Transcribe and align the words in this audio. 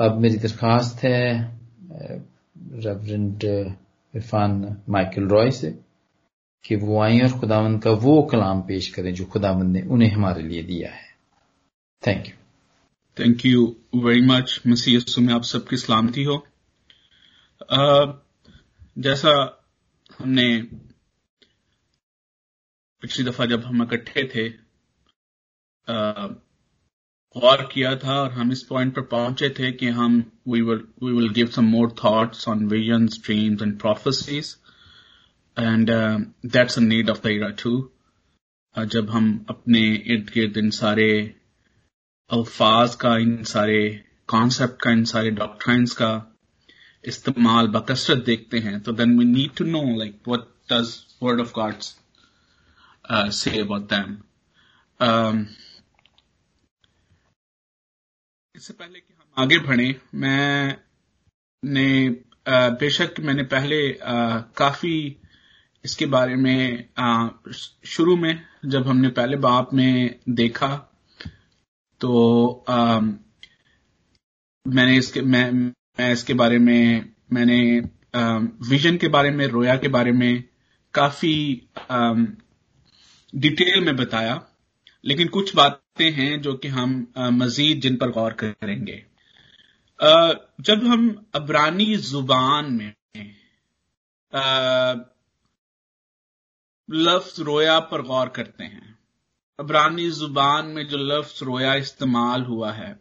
अब 0.00 0.18
मेरी 0.18 0.36
दरखास्त 0.36 1.02
है 1.02 1.20
रेवरेंड 2.84 3.44
इरफान 4.14 4.82
माइकल 4.88 5.28
रॉय 5.28 5.50
से 5.50 5.70
कि 6.64 6.76
वो 6.76 7.00
आए 7.00 7.20
और 7.20 7.40
खुदावंद 7.40 7.82
का 7.82 7.90
वो 7.90 8.22
कलाम 8.22 8.60
पेश 8.62 8.88
करें 8.88 9.14
जो 9.14 9.24
खुदावंद 9.24 9.72
ने 9.72 9.82
उन्हें 9.82 10.10
हमारे 10.10 10.42
लिए 10.42 10.62
दिया 10.62 10.90
है। 10.90 11.06
Thank 12.06 12.26
you 12.26 12.34
thank 13.16 13.46
you 13.46 13.76
very 13.94 14.20
much 14.20 14.60
मसीह 14.66 15.20
में 15.20 15.34
आप 15.34 15.42
सबकी 15.42 15.76
सलामती 15.76 16.24
हो। 16.24 16.46
uh, 17.72 18.12
जैसा 18.98 19.62
हमने 20.18 20.62
पिछली 23.02 23.24
दफ़ा 23.24 23.46
जब 23.46 23.64
हम 23.64 23.82
इकट्ठे 23.82 24.24
थे 24.34 24.48
गौर 27.40 27.62
किया 27.72 27.94
था 27.96 28.14
और 28.20 28.32
हम 28.32 28.52
इस 28.52 28.62
पॉइंट 28.62 28.94
पर 28.96 29.02
पहुँचे 29.10 29.48
थे 29.58 29.70
कि 29.72 29.88
हम 29.98 30.18
we 30.48 30.60
will 30.62 31.28
give 31.34 31.46
some 31.56 31.64
more 31.64 31.94
thoughts 32.04 32.48
on 32.48 32.66
visions 32.68 33.20
dreams 33.24 33.62
and 33.62 33.78
prophecies 33.80 34.56
and 35.56 35.90
that's 36.46 36.78
a 36.78 36.82
need 36.82 37.10
of 37.10 37.22
the 37.22 37.30
era 37.30 37.48
to 37.62 37.72
जब 38.76 39.10
हम 39.10 39.28
अपने 39.50 39.80
इर्द 40.06 40.30
गिर्द 40.34 40.56
इन 40.56 40.70
सारे 40.70 41.08
अल्फाज 42.30 42.94
का, 42.94 43.16
इन 43.16 43.42
सारे 43.44 43.78
कॉन्सेप्ट 44.28 44.82
का, 44.82 44.90
इन 44.90 45.04
सारे 45.04 45.30
डॉक्ट्राइंस 45.30 45.92
का 45.92 46.10
इस्तेमाल 47.04 47.66
बकसरत 47.68 48.24
देखते 48.24 48.58
हैं 48.58 48.80
तो 48.80 48.92
then 48.92 49.18
we 49.18 49.24
need 49.24 49.54
to 49.56 49.64
know 49.64 49.82
like 49.98 50.20
what 50.28 50.46
does 50.72 50.94
word 51.22 51.40
of 51.40 51.52
God's 51.54 51.96
say 53.34 53.60
about 53.60 53.88
them 53.92 54.16
इससे 58.58 58.72
पहले 58.74 59.00
कि 59.00 59.14
हम 59.14 59.42
आगे 59.42 59.58
बढ़े 59.58 59.94
मैं 60.14 60.76
ने 61.62 61.88
बेशक 62.80 63.20
मैंने 63.20 63.42
पहले 63.52 63.78
काफ़ी 64.58 64.94
इसके 65.84 66.06
बारे 66.06 66.36
में 66.36 66.88
शुरू 67.86 68.16
में, 68.16 68.42
जब 68.66 68.86
हमने 68.88 69.08
पहले 69.18 69.36
बाप 69.36 69.74
में 69.74 70.18
देखा 70.28 70.68
तो 72.00 72.64
मैंने 74.66 74.96
इसके, 74.96 75.22
मैं 75.22 75.50
मैं 75.52 76.12
इसके 76.12 76.34
बारे 76.34 76.58
में, 76.58 77.12
मैंने 77.32 77.60
विजन 78.70 78.96
के 78.96 79.08
बारे 79.08 79.30
में, 79.30 79.46
रोया 79.46 79.76
के 79.76 79.88
बारे 79.88 80.12
में 80.12 80.44
काफ़ी 80.94 81.34
डिटेल 83.32 83.84
में 83.84 83.96
बताया, 83.96 84.40
लेकिन 85.04 85.28
कुछ 85.28 85.54
बातें 85.56 85.87
हैं 86.04 86.40
जो 86.40 86.54
कि 86.54 86.68
हम 86.68 87.06
मजीद 87.16 87.80
जिन 87.80 87.96
पर 87.96 88.10
गौर 88.10 88.32
करेंगे। 88.32 89.04
जब 90.60 90.84
हम 90.84 91.08
अबरानी 91.34 91.96
ज़ुबान 91.96 92.72
में 92.72 92.92
लफ्ज 96.88 97.40
रोया 97.40 97.78
पर 97.80 98.02
गौर 98.02 98.28
करते 98.28 98.64
हैं। 98.64 98.98
अबरानी 99.58 100.10
ज़ुबान 100.10 100.66
में 100.66 100.86
जो 100.88 100.98
लफ्ज 100.98 101.42
रोया 101.42 101.74
इस्तेमाल 101.74 102.42
हुआ 102.42 102.72
है, 102.72 102.98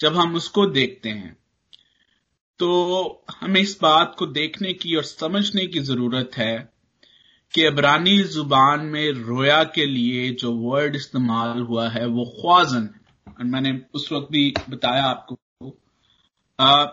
जब 0.00 0.16
हम 0.16 0.34
उसको 0.36 0.66
देखते 0.66 1.08
हैं 1.08 1.36
तो 2.60 3.24
हमें 3.40 3.60
इस 3.60 3.78
बात 3.82 4.14
को 4.18 4.26
देखने 4.26 4.72
की 4.72 4.94
और 4.96 5.04
समझने 5.04 5.66
की 5.66 5.80
ज़रूरत 5.80 6.30
है 6.36 6.71
कि 7.54 7.64
अबरानी 7.64 8.22
ज़ुबान 8.22 8.80
में 8.80 9.12
रोया 9.12 9.64
के 9.64 9.86
लिए 9.86 10.30
जो 10.30 10.52
वर्ड 10.52 10.96
इस्तेमाल 10.96 11.60
हुआ 11.60 11.88
है 11.88 12.06
वो 12.06 12.24
ख्वाजन 12.24 12.82
है। 12.82 13.00
और 13.28 13.44
मैंने 13.44 13.80
उस 13.94 14.12
वक्त 14.12 14.28
भी 14.30 14.54
बताया 14.70 15.04
आपको। 15.04 15.78
आ, 16.60 16.86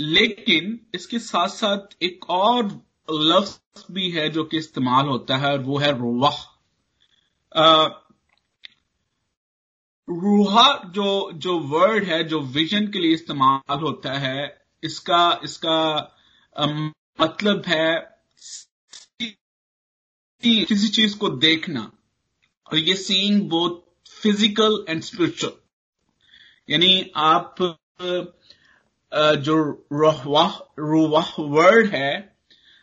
लेकिन 0.00 0.80
इसके 0.94 1.18
साथ 1.18 1.48
साथ 1.48 2.02
एक 2.02 2.30
और 2.30 2.64
लफ्ज 3.10 3.84
भी 3.90 4.10
है 4.10 4.28
जो 4.28 4.44
कि 4.44 4.58
इस्तेमाल 4.58 5.06
होता 5.06 5.36
है 5.36 5.52
और 5.52 5.58
वो 5.58 5.78
है 5.78 5.98
रोवाह 5.98 6.36
रूहा 10.10 10.82
जो 10.86 11.32
जो 11.32 11.58
वर्ड 11.58 12.04
है 12.04 12.24
जो 12.24 12.40
विजन 12.40 12.86
के 12.86 12.98
लिए 12.98 13.12
इस्तेमाल 13.12 13.80
होता 13.80 14.12
है 14.12 14.66
इसका 14.84 15.40
इसका 15.44 15.78
मतलब 17.20 17.62
है 17.66 18.15
किसी 20.42 20.88
चीज़ 20.88 21.16
को 21.18 21.28
देखना, 21.28 21.90
और 22.66 22.78
ये 22.78 22.94
seeing 22.96 23.40
both 23.50 23.80
physical 24.22 24.84
and 24.88 25.02
spiritual 25.02 25.52
यानी 26.68 27.10
आप 27.16 27.56
जो 29.38 29.56
रुवाह 29.92 31.34
वर्ड 31.40 31.94
है, 31.94 32.36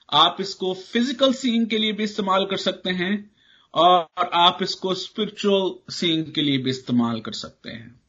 आप 0.10 0.38
इसको 0.42 0.74
फ़िज़िकल 0.74 1.34
सीइंग 1.34 1.68
के 1.68 1.78
लिए 1.78 1.92
भी 1.94 2.04
इस्तेमाल 2.04 2.46
कर 2.46 2.58
सकते 2.58 2.90
हैं, 2.92 3.14
और 3.74 4.30
आप 4.36 4.60
इसको 4.62 4.94
स्पिरिचुअल 4.96 5.74
सीइंग 5.94 6.32
के 6.34 6.42
लिए 6.42 6.58
भी 6.58 6.70
इस्तेमाल 6.70 7.20
कर 7.22 7.32
सकते 7.34 7.70
हैं। 7.70 8.00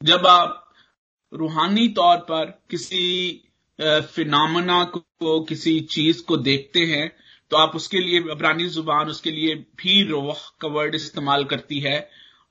जब 0.00 0.26
आप 0.26 0.60
रूहानी 1.32 1.88
तौर 1.90 2.16
पर 2.30 2.44
किसी 2.70 3.40
फिनोमेना 3.78 4.82
को, 4.86 5.40
किसी 5.44 5.80
चीज़ 5.80 6.22
को 6.24 6.36
देखते 6.38 6.80
हैं 6.86 7.10
तो 7.54 7.58
आप 7.58 7.74
उसके 7.76 7.98
लिए 8.00 8.20
अबरानी 8.30 8.66
ज़ुबान 8.68 9.08
उसके 9.08 9.30
लिए 9.30 9.54
भी 9.78 10.02
रोह 10.04 10.38
का 10.60 10.68
वर्ड 10.70 10.94
इस्तेमाल 10.94 11.44
करती 11.44 11.78
है। 11.80 11.98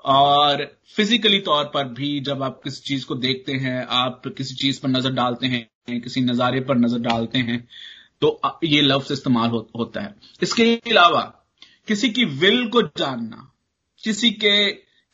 और 0.05 0.63
फिजिकली 0.95 1.39
तौर 1.39 1.65
पर 1.73 1.87
भी 1.93 2.19
जब 2.19 2.43
आप 2.43 2.61
किसी 2.63 2.81
चीज़ 2.83 3.05
को 3.05 3.15
देखते 3.17 3.53
हैं 3.63 3.85
आप 3.97 4.21
किसी 4.37 4.55
चीज़ 4.55 4.81
पर 4.81 4.89
नज़र 4.89 5.11
डालते 5.11 5.47
हैं 5.47 5.99
किसी 6.01 6.21
नजारे 6.21 6.59
पर 6.61 6.77
नज़र 6.77 6.99
डालते 7.01 7.39
हैं 7.39 7.59
तो 8.21 8.39
ये 8.63 8.81
लफ्ज 8.81 9.11
इस्तेमाल 9.11 9.49
हो, 9.49 9.69
होता 9.77 10.01
है। 10.01 10.15
इसके 10.41 10.75
अलावा 10.75 11.21
किसी 11.87 12.09
की 12.09 12.25
विल 12.39 12.67
को 12.69 12.81
जानना 12.81 13.51
किसी 14.03 14.31
के 14.37 14.55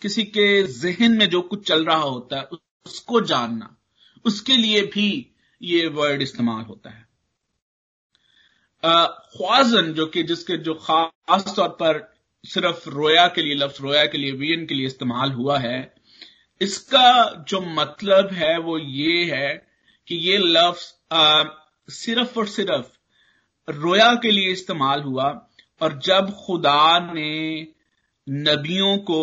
किसी 0.01 0.23
के 0.29 0.63
जहन 0.63 1.17
में 1.17 1.29
जो 1.29 1.41
कुछ 1.43 1.67
चल 1.67 1.85
रहा 1.85 1.97
होता 1.99 2.37
है 2.37 2.47
उसको 2.85 3.21
जानना 3.27 3.75
उसके 4.25 4.57
लिए 4.57 4.81
भी 4.93 5.11
ये 5.61 5.87
वर्ड 5.89 6.21
इस्तेमाल 6.21 6.63
होता 6.63 6.89
है। 6.89 7.07
ख्वाजन 8.83 9.93
जो 9.93 10.05
कि 10.05 10.23
जिसके 10.23 10.57
जो 10.57 10.73
खास 10.73 11.53
तौर 11.55 11.69
पर 11.69 11.97
सिर्फ़ 12.43 12.89
रोया 12.89 13.27
के 13.27 13.41
लिए 13.41 13.55
लफ्ज 13.55 13.81
रोया 13.81 14.05
के 14.05 14.17
लिए 14.17 14.31
वियन 14.31 14.65
के 14.65 14.75
लिए 14.75 14.85
इस्तेमाल 14.85 15.31
हुआ 15.31 15.57
है 15.59 15.79
इसका 16.61 17.43
जो 17.49 17.61
मतलब 17.61 18.31
है 18.31 18.57
वो 18.59 18.77
ये 18.77 19.23
है 19.25 19.53
कि 20.07 20.15
ये 20.15 20.37
लफ्ज 20.37 20.87
सिर्फ़ 21.89 22.39
और 22.39 22.47
सिर्फ़ 22.47 23.71
रोया 23.71 24.13
के 24.15 24.31
लिए 24.31 24.51
इस्तेमाल 24.51 25.01
हुआ 25.01 25.25
और 25.81 25.99
जब 25.99 26.31
खुदा 26.45 26.99
ने 27.13 27.67
नबियों 28.27 28.97
को 28.97 29.21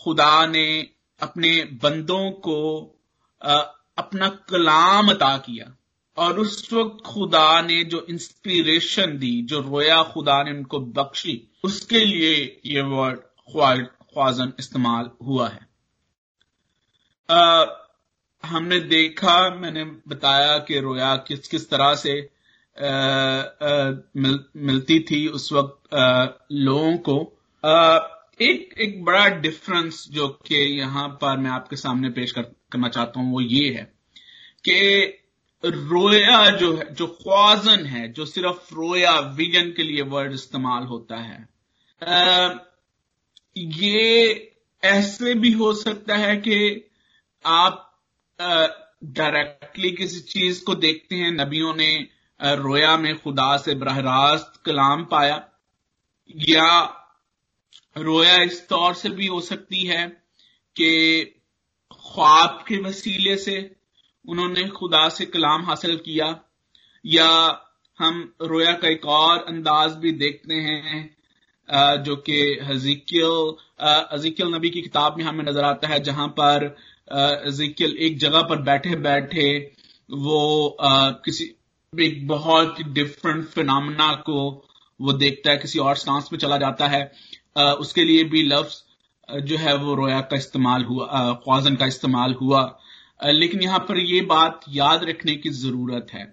खुदा 0.00 0.46
ने 0.46 0.66
अपने 1.20 1.50
बंदों 1.82 2.30
को 2.30 2.58
आ, 3.42 3.54
अपना 3.98 4.28
कलाम 4.50 5.10
अता 5.10 5.36
किया 5.38 5.74
और 6.16 6.38
उस 6.38 6.72
वक्त 6.72 7.04
खुदा 7.06 7.60
ने 7.60 7.84
जो 7.84 8.06
इंस्पिरेशन 8.10 9.18
दी 9.18 9.42
जो 9.42 9.60
रोया 9.60 10.02
खुदा 10.02 10.42
ने 10.42 10.50
उनको 10.50 10.80
बख्शी 10.80 11.50
उसके 11.64 12.04
लिए 12.04 12.60
ये 12.66 12.80
वर्ड 12.80 13.86
ख्वाजन 13.86 14.52
इस्तेमाल 14.58 15.10
हुआ 15.22 15.48
है। 15.48 15.68
आ, 17.30 17.64
हमने 18.44 18.80
देखा 18.80 19.50
मैंने 19.50 19.84
बताया 19.84 20.58
कि 20.58 20.80
रोया 20.80 21.16
किस 21.16 21.48
किस 21.48 21.70
तरह 21.70 21.94
से 21.94 22.20
आ, 22.20 22.86
आ, 22.86 23.92
मिल, 24.16 24.44
मिलती 24.56 25.00
थी 25.00 25.26
उस 25.28 25.52
वक्त 25.52 25.94
लोगों 26.52 26.96
को। 26.98 27.38
आ, 27.64 27.98
एक 28.40 28.74
एक 28.78 29.04
बड़ा 29.04 29.28
डिफरेंस 29.28 30.06
जो 30.10 30.28
कि 30.28 30.56
यहाँ 30.56 31.08
पर 31.08 31.36
मैं 31.36 31.50
आपके 31.50 31.76
सामने 31.76 32.10
पेश 32.10 32.32
कर, 32.32 32.42
करना 32.42 32.88
चाहता 32.88 33.20
हूँ 33.20 33.32
वो 33.32 33.40
ये 33.40 33.72
है 33.72 33.84
कि 34.64 35.19
रोया 35.64 36.48
जो 36.50 36.72
है 36.76 36.92
जो 36.94 37.06
ख्वाजन 37.06 37.84
है 37.86 38.08
जो 38.12 38.26
सिर्फ़ 38.26 38.74
रोया 38.74 39.18
विजन 39.36 39.70
के 39.70 39.82
लिए 39.82 40.02
वर्ड 40.02 40.32
इस्तेमाल 40.32 40.84
होता 40.84 41.16
है 41.16 41.48
आ, 42.02 42.54
ये 43.56 44.52
ऐसे 44.82 45.34
भी 45.34 45.52
हो 45.52 45.72
सकता 45.72 46.16
है 46.16 46.36
कि 46.36 46.58
आप 47.44 47.86
डायरेक्टली 48.38 49.90
किसी 49.90 50.20
चीज़ 50.20 50.64
को 50.64 50.74
देखते 50.74 51.16
हैं 51.16 51.30
नबियों 51.30 51.74
ने 51.74 51.92
रोया 52.40 52.96
में 52.96 53.16
खुदा 53.18 53.56
से 53.56 53.74
बरह 53.74 53.98
रास्त 54.00 54.60
कलाम 54.66 55.04
पाया 55.04 55.42
या 56.48 56.70
रोया 57.96 58.36
इस 58.42 58.68
तौर 58.68 58.94
से 58.94 59.08
भी 59.10 59.26
हो 59.26 59.40
सकती 59.40 59.86
है 59.86 60.06
कि 60.76 61.22
ख्वाब 61.92 62.64
के 62.68 62.78
वसीले 62.78 63.36
से 63.36 63.58
उन्होंने 64.24 64.68
खुदा 64.70 65.08
से 65.10 65.24
कलाम 65.26 65.64
हासिल 65.64 65.96
किया, 65.98 66.28
या 67.04 67.30
हम 67.98 68.32
रोया 68.42 68.72
का 68.74 68.88
एक 68.88 69.04
और 69.06 69.44
अंदाज 69.48 69.94
भी 69.96 70.12
देखते 70.18 70.54
हैं 70.56 72.02
जो 72.04 72.14
कि 72.18 72.38
हजीकियल 72.62 73.56
हजीकियल 74.12 74.54
नबी 74.54 74.70
की 74.70 74.80
किताब 74.82 75.16
में 75.18 75.24
हमें 75.24 75.44
नज़र 75.44 75.64
आता 75.64 75.88
है, 75.88 76.00
जहाँ 76.00 76.28
पर 76.38 76.76
जिक्ल 77.52 77.96
एक 77.98 78.18
जगह 78.18 78.42
पर 78.42 78.62
बैठे 78.62 78.96
बैठे 78.98 79.46
वो 80.10 80.76
किसी 81.24 81.44
एक 81.92 82.26
बहुत 82.28 82.80
डिफरेंट 82.90 83.44
फिनमिना 83.46 84.12
को 84.26 84.40
वो 85.00 85.12
देखता 85.14 85.50
है, 85.50 85.56
किसी 85.58 85.78
और 85.80 85.96
सांस 85.96 86.28
में 86.32 86.38
चला 86.38 86.56
जाता 86.58 86.86
है। 86.88 87.04
उसके 87.56 88.04
लिए 88.04 88.24
भी 88.26 88.42
लफ्ज 88.44 88.82
जो 89.42 89.56
है 89.58 89.76
वो 89.76 89.94
रोया 89.94 90.20
का 90.22 90.36
इस्तेमाल 90.36 90.84
हुआ 90.84 91.32
ख्वाजन 91.44 91.76
का 91.76 91.86
इस्तेमाल 91.86 92.34
हुआ। 92.34 92.62
लेकिन 93.24 93.62
यहाँ 93.62 93.78
पर 93.78 93.98
ये 93.98 94.20
बात 94.26 94.60
याद 94.68 95.04
रखने 95.04 95.34
की 95.36 95.50
ज़रूरत 95.50 96.06
है। 96.14 96.24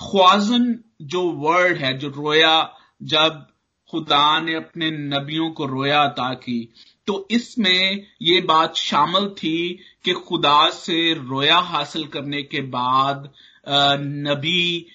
ख्वाजन 0.00 0.74
जो 1.02 1.22
वर्ड 1.40 1.78
है, 1.78 1.96
जो 1.98 2.08
रोया, 2.08 2.74
जब 3.02 3.46
खुदा 3.92 4.40
ने 4.40 4.54
अपने 4.54 4.90
नबियों 4.90 5.50
को 5.50 5.66
रोया 5.66 6.02
अता 6.02 6.32
की 6.34 6.68
तो 7.06 7.26
इसमें 7.30 8.06
ये 8.22 8.40
बात 8.40 8.76
शामिल 8.76 9.28
थी 9.38 9.78
कि 10.04 10.12
खुदा 10.28 10.68
से 10.70 11.12
रोया 11.14 11.56
हासिल 11.56 12.06
करने 12.06 12.42
के 12.42 12.60
बाद 12.70 13.28
नबी 13.68 14.86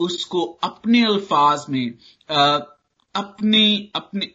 उसको 0.00 0.42
अपने 0.64 1.02
अल्फाज 1.04 1.64
में 1.70 1.86
अपनी, 3.14 3.90
अपने 3.94 4.26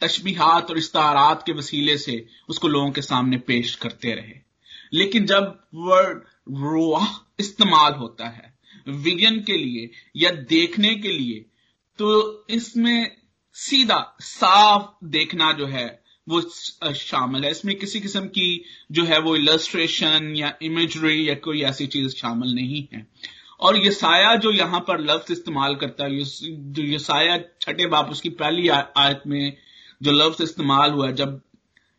तशबीहात 0.00 0.70
और 0.70 0.78
इस्तारात 0.78 1.42
के 1.46 1.52
वसीले 1.52 1.96
से 1.98 2.24
उसको 2.48 2.68
लोगों 2.68 2.90
के 2.90 3.02
सामने 3.02 3.36
पेश 3.46 3.74
करते 3.74 4.14
रहे। 4.14 4.47
लेकिन 4.92 5.26
जब 5.26 5.58
वर्ड 5.74 6.22
रोआ 6.56 7.06
इस्तेमाल 7.40 7.92
होता 7.92 8.28
है 8.28 8.56
विजन 8.88 9.40
के 9.40 9.56
लिए 9.56 9.90
या 10.16 10.30
देखने 10.50 10.94
के 10.96 11.12
लिए 11.12 11.44
तो 11.98 12.46
इसमें 12.50 13.16
सीधा 13.56 13.98
साफ़ 14.20 15.06
देखना 15.06 15.52
जो 15.52 15.66
है, 15.66 15.86
वो 16.26 16.40
शामिल 16.94 17.44
है। 17.44 17.50
इसमें 17.50 17.74
किसी 17.76 18.00
किस्म 18.00 18.26
की 18.28 18.64
जो 18.92 19.04
है 19.04 19.18
वो 19.20 19.34
इलस्ट्रेशन 19.36 20.32
या 20.36 20.52
इमेजरी 20.62 21.28
या 21.28 21.34
कोई 21.44 21.62
ऐसी 21.62 21.86
चीज़ 21.86 22.14
शामिल 22.16 22.54
नहीं 22.54 22.86
है। 22.92 23.06
और 23.60 23.78
ये 23.78 23.90
साया 23.90 24.34
जो 24.36 24.52
यहाँ 24.52 24.80
पर 24.80 25.00
लफ्ज 25.00 25.32
इस्तेमाल 25.32 25.74
करता 25.74 26.04
है 26.04 26.22
जो 26.22 26.82
ये 26.82 26.98
साया 26.98 27.38
छठे 27.60 27.86
बाप, 27.86 28.10
उसकी 28.10 28.28
पहली 28.30 28.68
आयत 28.68 29.22
में 29.26 29.56
जो 30.02 30.12
लफ्ज 30.12 30.42
इस्तेमाल 30.42 30.90
हुआ 30.90 31.10
जब 31.12 31.40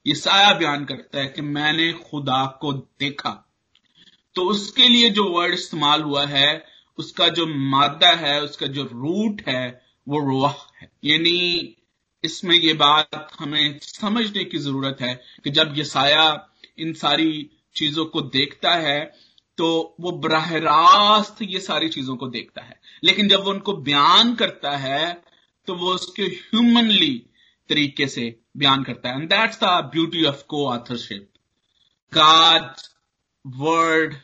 साया 0.07 0.53
बयान 0.53 0.85
करता 0.85 1.19
है 1.19 1.27
कि 1.27 1.41
मैंने 1.41 1.93
खुदा 1.93 2.45
को 2.61 2.73
देखा। 2.73 3.51
तो 4.35 4.41
उसके 4.41 4.87
लिए 4.87 5.09
जो 5.09 5.23
वर्ड 5.23 5.53
इस्तेमाल 5.53 6.01
हुआ 6.01 6.25
है, 6.25 6.65
उसका 6.97 7.27
जो 7.27 7.47
मादा 7.47 8.09
है, 8.09 8.41
उसका 8.41 8.67
जो 8.67 8.83
रूट 8.83 9.41
है, 9.47 9.81
वो 10.07 10.19
रोह 10.19 10.55
है। 10.81 10.91
यानी 11.05 11.75
इसमें 12.23 12.55
ये 12.55 12.73
बात 12.73 13.31
हमें 13.39 13.79
समझने 13.81 14.43
की 14.43 14.57
ज़रूरत 14.57 14.97
है 15.01 15.21
कि 15.43 15.49
जब 15.49 15.73
ये 15.77 15.83
साया 15.83 16.49
इन 16.77 16.93
सारी 16.93 17.49
चीज़ों 17.75 18.05
को 18.05 18.21
देखता 18.21 18.73
है 18.73 19.13
तो 19.57 19.95
वो 19.99 20.11
बराह 20.11 20.57
रास्त 20.57 21.35
ये 21.41 21.59
सारी 21.59 21.89
चीज़ों 21.89 22.15
को 22.15 22.27
देखता 22.27 22.61
है। 22.61 22.81
लेकिन 23.03 23.27
जब 23.27 23.43
वो 23.43 23.49
उनको 23.49 23.73
बयान 23.73 24.35
करता 24.35 24.77
है 24.77 25.23
तो 25.67 25.75
वो 25.75 25.93
उसके 25.93 26.23
ह्यूमनली 26.23 27.25
तरीके 27.69 28.07
से 28.07 28.39
बयान 28.56 28.84
करता 28.84 29.08
है 29.08 29.20
and 29.20 29.28
that's 29.30 29.58
the 29.62 29.72
beauty 29.94 30.24
of 30.32 30.42
co-authorship 30.68 31.28
God 32.12 32.70
word 33.64 34.14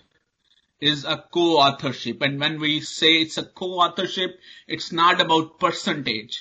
is 0.89 1.01
a 1.12 1.15
co-authorship 1.37 2.23
and 2.27 2.43
when 2.43 2.55
we 2.61 2.69
say 2.91 3.09
it's 3.23 3.39
a 3.41 3.43
co-authorship 3.61 4.37
it's 4.77 4.87
not 5.01 5.19
about 5.25 5.51
percentage 5.65 6.39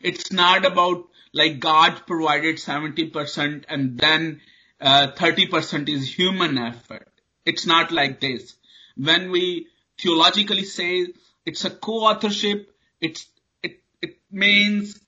It's 0.00 0.32
not 0.32 0.64
about 0.64 1.08
like 1.32 1.60
God 1.60 2.06
provided 2.06 2.56
70% 2.56 3.64
and 3.68 3.98
then 3.98 4.40
uh, 4.80 5.08
30% 5.16 5.88
is 5.88 6.14
human 6.14 6.56
effort. 6.58 7.08
It's 7.44 7.66
not 7.66 7.90
like 7.90 8.20
this. 8.20 8.54
When 8.96 9.30
we 9.30 9.66
theologically 9.98 10.64
say 10.64 11.08
it's 11.44 11.64
a 11.64 11.70
co-authorship, 11.70 12.72
it's, 13.00 13.26
it, 13.62 13.80
it 14.00 14.16
means 14.30 14.98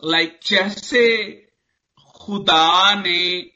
like 0.00 0.42
जैसे 0.42 1.42
खुदा 2.27 2.93
ने 2.95 3.51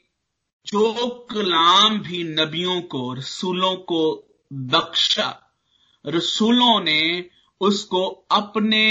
जो 0.66 1.08
कलाम 1.30 1.98
भी 1.98 2.22
नबियों 2.24 2.80
को, 2.82 3.12
रसूलों 3.14 3.74
को 3.76 4.28
बख्शा। 4.52 5.26
रसूलों 6.04 6.80
ने 6.80 7.24
उसको 7.60 8.04
अपने 8.30 8.84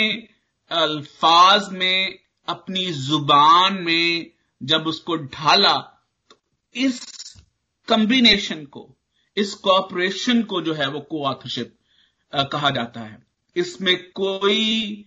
अल्फाज 0.71 1.69
में, 1.69 2.19
अपनी 2.47 2.85
ज़ुबान 2.91 3.81
में 3.81 4.31
जब 4.61 4.87
उसको 4.87 5.15
ढाला 5.15 5.73
तो 6.29 6.37
इस 6.75 7.01
कॉम्बिनेशन 7.87 8.63
को, 8.65 8.87
इस 9.37 9.53
कॉपरेशन 9.53 10.43
को 10.43 10.61
जो 10.61 10.73
है 10.73 10.89
वो 10.89 10.99
को 11.01 11.23
ऑथरशिप 11.25 11.73
कहा 12.33 12.69
जाता 12.69 12.99
है। 12.99 13.17
इसमें 13.55 13.95
कोई 14.11 15.05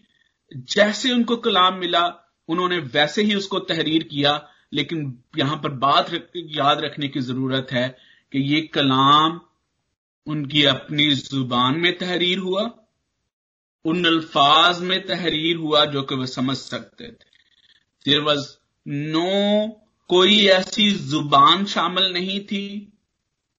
जैसे 0.56 1.12
उनको 1.12 1.36
कलाम 1.36 1.74
मिला, 1.74 2.02
उन्होंने 2.48 2.78
वैसे 2.78 3.22
ही 3.22 3.34
उसको 3.34 3.58
तहरीर 3.58 4.02
किया 4.02 4.34
लेकिन 4.74 5.18
यहाँ 5.38 5.56
पर 5.56 5.68
बात 5.68 6.10
रख, 6.10 6.30
याद 6.36 6.80
रखने 6.80 7.08
की 7.08 7.20
ज़रूरत 7.20 7.66
है 7.72 7.88
कि 8.32 8.38
ये 8.38 8.60
कलाम 8.60 9.40
उनकी 10.26 10.64
अपनी 10.64 11.10
ज़ुबान 11.10 11.78
में 11.78 11.98
तहरीर 11.98 12.38
हुआ 12.38 12.70
उन 13.84 14.04
अल्फाज 14.04 14.80
में 14.80 15.06
तहरीर 15.06 15.56
हुआ 15.56 15.84
जो 15.84 16.02
कि 16.02 16.14
वह 16.14 16.26
समझ 16.26 16.56
सकते 16.56 17.04
थे। 17.04 17.32
देर 18.04 18.20
वॉज़ 18.20 18.46
नो 18.88 19.68
कोई 20.08 20.46
ऐसी 20.46 20.90
ज़ुबान 20.90 21.64
शामिल 21.64 22.12
नहीं 22.12 22.40
थी 22.40 22.92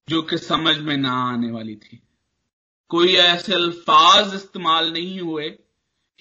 जो 0.10 0.22
कि 0.22 0.38
समझ 0.38 0.78
में 0.78 0.98
ना 0.98 1.12
आने 1.12 1.52
वाली 1.52 1.76
थी। 1.76 2.02
कोई 2.90 3.16
ऐसे 3.16 3.54
अल्फाज 3.54 4.34
इस्तेमाल 4.36 4.92
नहीं 4.94 5.20
हुए। 5.20 5.48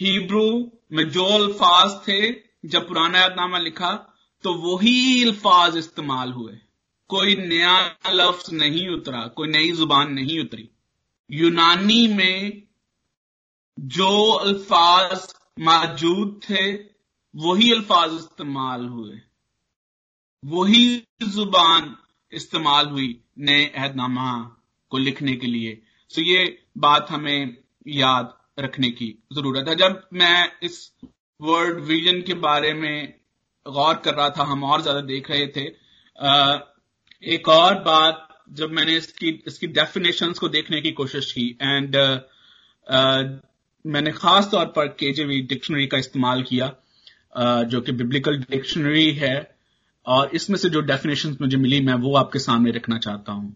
हिब्रू 0.00 0.72
में 0.92 1.08
जो 1.08 1.24
अल्फाज 1.24 2.00
थे 2.08 2.32
जब 2.68 2.88
पुराना 2.88 3.18
यादनामा 3.18 3.58
लिखा 3.58 4.13
तो 4.44 4.54
वही 4.54 5.24
अल्फाज 5.24 5.76
इस्तेमाल 5.76 6.32
हुए। 6.32 6.52
कोई 7.08 7.36
नया 7.36 7.96
लफ्ज 8.08 8.54
नहीं 8.54 8.88
उतरा, 8.88 9.26
कोई 9.26 9.48
नई 9.48 9.72
ज़ुबान 9.72 10.12
नहीं 10.12 10.40
उतरी। 10.40 10.68
यूनानी 11.30 12.06
में 12.08 12.62
जो 13.80 14.30
अल्फाज 14.32 15.34
मौजूद 15.60 16.40
थे, 16.50 16.72
वही 17.36 17.72
अल्फाज 17.72 18.14
इस्तेमाल 18.14 18.86
हुए। 18.86 19.20
वही 20.44 21.02
ज़ुबान 21.22 21.96
इस्तेमाल 22.32 22.86
हुई 22.86 23.24
नए 23.38 23.66
अहदनामा 23.66 24.56
को 24.90 24.98
लिखने 24.98 25.36
के 25.36 25.46
लिए। 25.46 25.82
सो 26.08 26.22
ये 26.22 26.66
बात 26.78 27.10
हमें 27.10 27.56
याद 27.88 28.38
रखने 28.58 28.90
की 28.90 29.18
ज़रूरत 29.32 29.68
है। 29.68 29.74
जब 29.74 30.08
मैं 30.12 30.52
इस 30.62 30.92
वर्ल्ड 31.40 31.80
विजन 31.80 32.22
के 32.22 32.34
बारे 32.34 32.74
में 32.74 33.23
गौर 33.66 33.94
कर 34.04 34.14
रहा 34.14 34.28
था 34.30 34.44
हम 34.44 34.64
और 34.64 34.82
ज़्यादा 34.82 35.00
देख 35.02 35.30
रहे 35.30 35.46
थे। 35.48 35.66
आ, 36.18 36.58
एक 37.22 37.48
और 37.48 37.74
बात 37.82 38.28
जब 38.52 38.70
मैंने 38.70 38.96
इसकी 38.96 39.28
इसकी 39.46 39.66
डेफिनेशन 39.74 40.32
को 40.40 40.48
देखने 40.50 40.80
की 40.80 40.90
कोशिश 40.92 41.32
की 41.32 41.48
एंड 41.62 41.96
मैंने 43.84 44.12
खास 44.12 44.48
तौर 44.50 44.66
पर 44.76 44.86
केजेवी 44.98 45.40
डिक्शनरी 45.48 45.86
का 45.86 45.98
इस्तेमाल 45.98 46.42
किया 46.42 46.66
जो 47.64 47.80
कि 47.80 47.92
बिब्लिकल 47.92 48.36
डिक्शनरी 48.40 49.10
है 49.14 49.34
और 50.06 50.30
इसमें 50.34 50.56
से 50.58 50.68
जो 50.70 50.80
डेफिनेशन 50.82 51.36
मुझे 51.40 51.56
मिली 51.56 51.80
मैं 51.80 51.94
वो 52.00 52.14
आपके 52.16 52.38
सामने 52.38 52.70
रखना 52.70 52.98
चाहता 52.98 53.32
हूँ। 53.32 53.50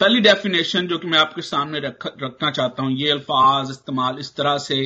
पहली 0.00 0.20
डेफिनेशन 0.20 0.86
जो 0.86 0.98
कि 0.98 1.08
मैं 1.08 1.18
आपके 1.18 1.42
सामने 1.42 1.80
रख, 1.80 2.06
रखना 2.06 2.50
चाहता 2.50 2.82
हूँ 2.82 2.92
ये 2.92 3.10
अल्फाज 3.10 3.70
इस्तेमाल 3.70 4.18
इस 4.18 4.34
तरह 4.36 4.58
से 4.58 4.80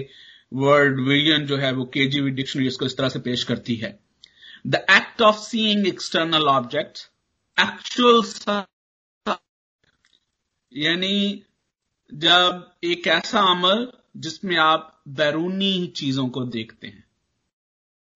वर्ल्ड 0.53 1.01
विजन 1.09 1.47
जो 1.47 1.57
है 1.57 1.73
वो 1.73 1.85
केजीवी 1.95 2.31
डिक्शनरी 2.33 2.67
इसको 2.67 2.87
इस 2.87 2.97
तरह 2.97 3.09
से 3.09 3.19
पेश 3.21 3.45
करती 3.45 3.75
है। 3.77 3.99
The 4.67 4.75
act 4.75 5.23
of 5.23 5.37
seeing 5.37 5.87
external 5.87 6.47
object 6.49 6.99
actual 7.59 8.65
यानी 10.73 11.45
जब 12.15 12.73
एक 12.85 13.07
ऐसा 13.07 13.41
अमल 13.51 13.93
जिसमें 14.17 14.57
आप 14.57 15.03
बैरूनी 15.09 15.87
चीज़ों 15.87 16.29
को 16.29 16.45
देखते 16.45 16.87
हैं। 16.87 17.05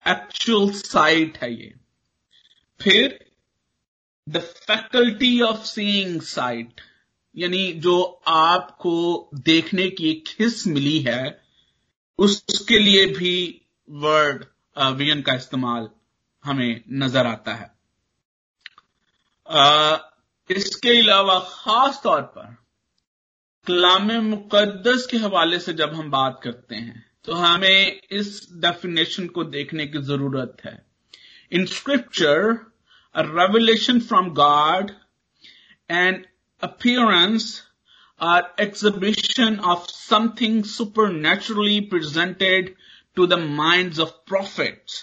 एक्चुअल 0.09 0.71
साइट 0.71 1.38
है 1.38 1.53
ये। 1.55 1.75
फिर 2.81 3.33
the 4.29 4.38
faculty 4.38 5.41
of 5.41 5.65
seeing 5.65 6.21
sight 6.23 6.81
यानी 7.37 7.73
जो 7.73 8.03
आपको 8.26 9.31
देखने 9.35 9.88
की 9.91 10.11
एक 10.11 10.25
हिस्स 10.41 10.67
मिली 10.67 10.99
है, 11.00 11.43
उसके 12.19 12.79
लिए 12.79 13.07
भी 13.07 13.62
वर्ड 13.91 14.45
वियन 14.79 15.23
का 15.23 15.35
इस्तेमाल 15.35 15.88
हमें 16.47 16.83
नज़र 17.03 17.26
आता 17.26 17.55
है। 17.55 17.75
इसके 20.50 20.99
अलावा 21.00 21.38
खास 21.49 22.00
तौर 22.05 22.21
पर 22.37 22.55
कलाम 23.67 24.12
मुकद्दस 24.25 25.07
के 25.11 25.17
हवाले 25.19 25.59
से 25.61 25.73
जब 25.75 25.95
हम 25.95 26.11
बात 26.11 26.41
करते 26.43 26.75
हैं 26.75 27.05
तो 27.25 27.33
हमें 27.35 28.00
इस 28.12 28.29
डेफिनेशन 28.65 29.26
को 29.29 29.45
देखने 29.57 29.87
की 29.87 30.03
ज़रूरत 30.03 30.57
है। 30.65 30.76
In 31.53 31.67
scripture 31.67 32.38
a 33.15 33.23
revelation 33.23 34.00
from 34.00 34.31
God 34.35 34.91
an 35.88 36.17
appearance 36.62 37.45
or 38.21 38.38
exhibition 38.62 39.59
of 39.73 39.85
something 39.88 40.57
supernaturally 40.65 41.76
presented 41.83 42.73
to 43.17 43.26
the 43.26 43.38
minds 43.59 44.00
of 44.05 44.11
prophets. 44.26 44.97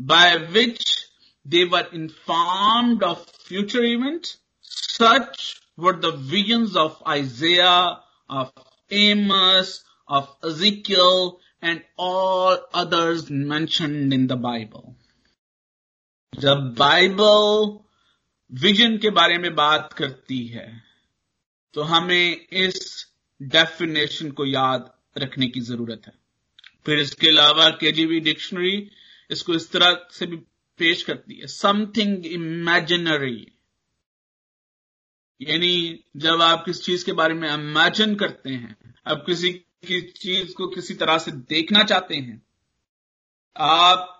By 0.00 0.36
which 0.52 1.06
they 1.46 1.64
were 1.64 1.86
informed 1.92 3.02
of 3.02 3.26
future 3.44 3.84
events. 3.84 4.38
Such 4.62 5.60
were 5.76 5.96
the 5.96 6.12
visions 6.12 6.76
of 6.76 7.02
Isaiah, 7.06 8.00
of 8.30 8.52
Amos, 8.90 9.84
of 10.08 10.34
Ezekiel, 10.42 11.40
and 11.62 11.82
all 11.98 12.58
others 12.72 13.30
mentioned 13.30 14.12
in 14.12 14.26
the 14.26 14.36
Bible. 14.36 14.96
जब 16.32 16.74
Bible 16.78 17.78
vision 18.50 18.96
के 18.98 19.10
बारे 19.10 19.38
में 19.38 19.54
बात 19.54 19.92
करती 19.92 20.46
है 20.46 20.66
तो 21.74 21.82
हमें 21.82 22.46
इस 22.52 23.06
डेफिनेशन 23.40 24.30
को 24.30 24.46
याद 24.46 24.90
रखने 25.18 25.48
की 25.48 25.60
ज़रूरत 25.60 26.02
है 26.06 26.12
फिर 26.86 26.98
इसके 26.98 27.28
अलावा 27.28 27.68
केजीबी 27.80 28.20
डिक्शनरी 28.20 28.76
इसको 29.30 29.54
इस 29.54 29.70
तरह 29.72 30.06
से 30.12 30.26
भी 30.26 30.36
पेश 30.80 31.02
करती 31.02 31.38
है। 31.38 31.46
समथिंग 31.46 32.26
इमेजिनरी 32.26 33.40
यानी 35.40 36.04
जब 36.16 36.42
आप 36.42 36.64
किस 36.64 36.82
चीज़ 36.84 37.04
के 37.04 37.12
बारे 37.12 37.34
में 37.34 37.48
इमेजिन 37.50 38.14
करते 38.14 38.50
हैं 38.50 38.94
अब 39.06 39.24
किसी 39.26 39.52
की 39.86 40.00
चीज़ 40.12 40.52
को 40.54 40.66
किसी 40.68 40.94
तरह 40.94 41.18
से 41.18 41.32
देखना 41.32 41.82
चाहते 41.82 42.14
हैं, 42.14 42.42
आप 43.56 44.16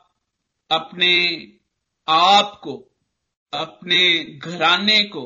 अपने 0.71 1.12
आप 2.09 2.61
को, 2.64 2.75
अपने 3.52 4.25
घराने 4.37 5.02
को 5.05 5.25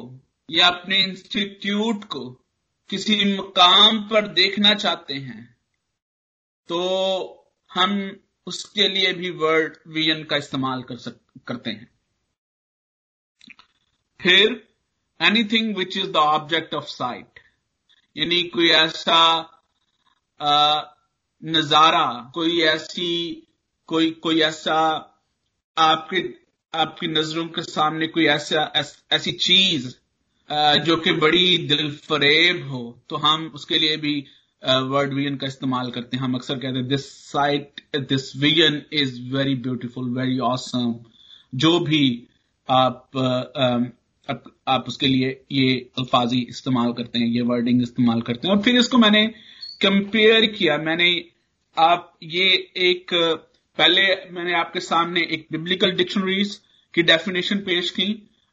या 0.49 0.67
अपने 0.67 1.03
इंस्टीट्यूट 1.03 2.05
को 2.05 2.21
किसी 2.91 3.17
मकाम 3.35 3.99
पर 4.09 4.27
देखना 4.29 4.75
चाहते 4.75 5.15
हैं 5.15 5.45
तो 6.69 6.81
हम 7.71 7.95
उसके 8.47 8.89
लिए 8.89 9.13
भी 9.13 9.31
वर्ड 9.43 9.77
विजन 9.89 10.23
का 10.25 10.37
इस्तेमाल 10.37 10.83
कर 10.83 10.97
सक 10.97 11.19
करते 11.47 11.71
हैं। 11.71 11.91
फिर 14.21 14.63
anything 15.21 15.77
which 15.77 15.97
is 15.97 16.07
the 16.07 16.17
object 16.17 16.75
of 16.75 16.85
sight 16.85 17.41
यानी 18.17 18.43
कोई 18.49 18.69
ऐसा 18.71 19.21
नज़ारा 21.43 22.07
कोई 22.35 22.61
ऐसी 22.61 23.11
कोई 23.89 24.11
कोई 24.23 24.41
ऐसा 24.41 24.77
आपके 25.77 26.23
आपकी 26.75 27.07
नज़रों 27.09 27.47
के 27.47 27.63
सामने 27.63 28.07
कोई 28.07 28.27
ऐसा 28.27 28.73
ऐस, 28.77 29.03
ऐसी 29.13 29.33
चीज़ 29.33 29.89
जो 30.85 30.97
कि 30.97 31.13
बड़ी 31.13 31.59
दिल 31.69 31.91
फरेब 31.97 32.69
हो 32.69 32.81
तो 33.09 33.17
हम 33.17 33.47
उसके 33.55 33.79
लिए 33.79 33.97
भी 33.97 34.15
वर्ड 34.65 35.13
विजन 35.15 35.37
का 35.37 35.47
इस्तेमाल 35.47 35.91
करते 35.91 36.17
हैं। 36.17 36.25
हम 36.25 36.35
अक्सर 36.35 36.55
कहते 36.55 36.79
हैं 36.79 36.89
this 36.89 37.07
sight 37.23 37.81
this 38.09 38.37
vision 38.37 38.81
is 38.93 39.21
very 39.35 39.55
beautiful 39.55 40.09
very 40.19 40.39
awesome 40.39 40.95
जो 41.55 41.79
भी 41.81 42.29
आप, 42.69 43.11
आप 44.29 44.45
आप 44.69 44.85
उसके 44.89 45.07
लिए 45.07 45.29
ये 45.53 45.75
अल्फाजी 45.99 46.41
इस्तेमाल 46.41 46.93
करते 46.93 47.19
हैं 47.19 47.27
ये 47.27 47.41
वर्डिंग 47.43 47.83
इस्तेमाल 47.83 48.21
करते 48.23 48.49
हैं। 48.49 48.55
और 48.55 48.63
फिर 48.63 48.77
इसको 48.77 48.99
मैंने 48.99 49.27
कंपेयर 49.83 50.47
किया। 50.47 50.77
मैंने 50.79 51.11
आप 51.77 52.19
ये 52.23 52.49
एक 52.77 53.15
पहले 53.79 54.03
मैंने 54.31 54.55
आपके 54.55 54.81
सामने 54.81 55.21
एक 55.33 55.47
बिब्लिकल 55.53 55.93
डिक्शनरीज 55.93 56.55
की 56.95 57.03
डेफिनेशन 57.03 57.59
पेश 57.59 57.91
की। 57.91 58.07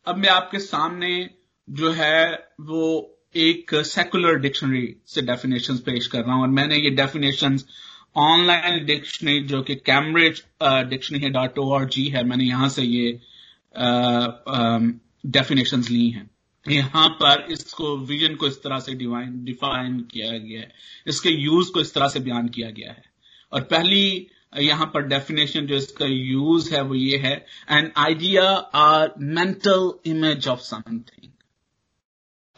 अब 0.08 0.18
मैं 0.18 0.30
आपके 0.30 0.60
सामने 0.60 1.30
जो 1.70 1.92
है 1.92 2.34
वो 2.62 3.18
एक 3.36 3.74
सेकुलर 3.86 4.36
डिक्शनरी 4.40 4.96
से 5.08 5.22
डेफिनेशन 5.22 5.78
पेश 5.86 6.08
कर 6.08 6.24
रहा 6.24 6.34
हूँ 6.36 6.42
और 6.42 6.50
मैंने 6.50 6.78
ये 6.78 6.90
डेफिनेशन 6.90 7.60
ऑनलाइन 8.18 8.86
डिक्शनरी 8.86 9.40
जो 9.48 9.62
कि 9.62 9.76
Cambridge 9.76 10.44
dictionary 10.64 11.30
dot 11.30 11.60
O 11.60 11.72
R 11.74 11.86
G 11.86 12.06
है, 12.08 12.24
मैंने 12.24 12.44
यहाँ 12.44 12.70
से 12.70 12.84
ये 12.84 13.20
डेफिनेशन 15.28 15.84
ली 15.92 16.10
हैं। 16.10 16.30
यहाँ 16.66 17.08
पर 17.22 17.46
इसको 17.52 17.96
विजन 17.98 18.36
को 18.36 18.48
इस 18.48 18.62
तरह 18.64 18.80
से 18.80 18.94
डिवाइन 18.96 19.44
डिफाइन 19.46 20.00
किया 20.12 20.32
गया 20.32 20.60
है। 20.62 20.72
इसके 21.08 21.30
यूज़ 21.30 21.72
को 21.72 21.82
इस 21.82 21.94
तरह 21.94 22.08
से 22.08 22.20
बयान 22.20 22.48
किया 22.50 22.70
गया 22.70 22.92
है। 22.92 23.04
और 23.52 23.62
पहली 23.64 24.28
यहाँ 24.60 24.86
पर 24.94 25.08
डेफिनेशन 25.08 25.68
जो 25.68 25.76
इसका 25.76 26.06
यूज़ 26.06 26.74
है 26.76 26.82
वो 26.82 26.96
ये 26.96 27.18
है 27.18 27.34
an 27.72 27.92
idea 27.98 28.44
or 28.76 29.14
mental 29.20 29.92
image 30.06 30.48
of 30.48 30.60
something 30.60 31.31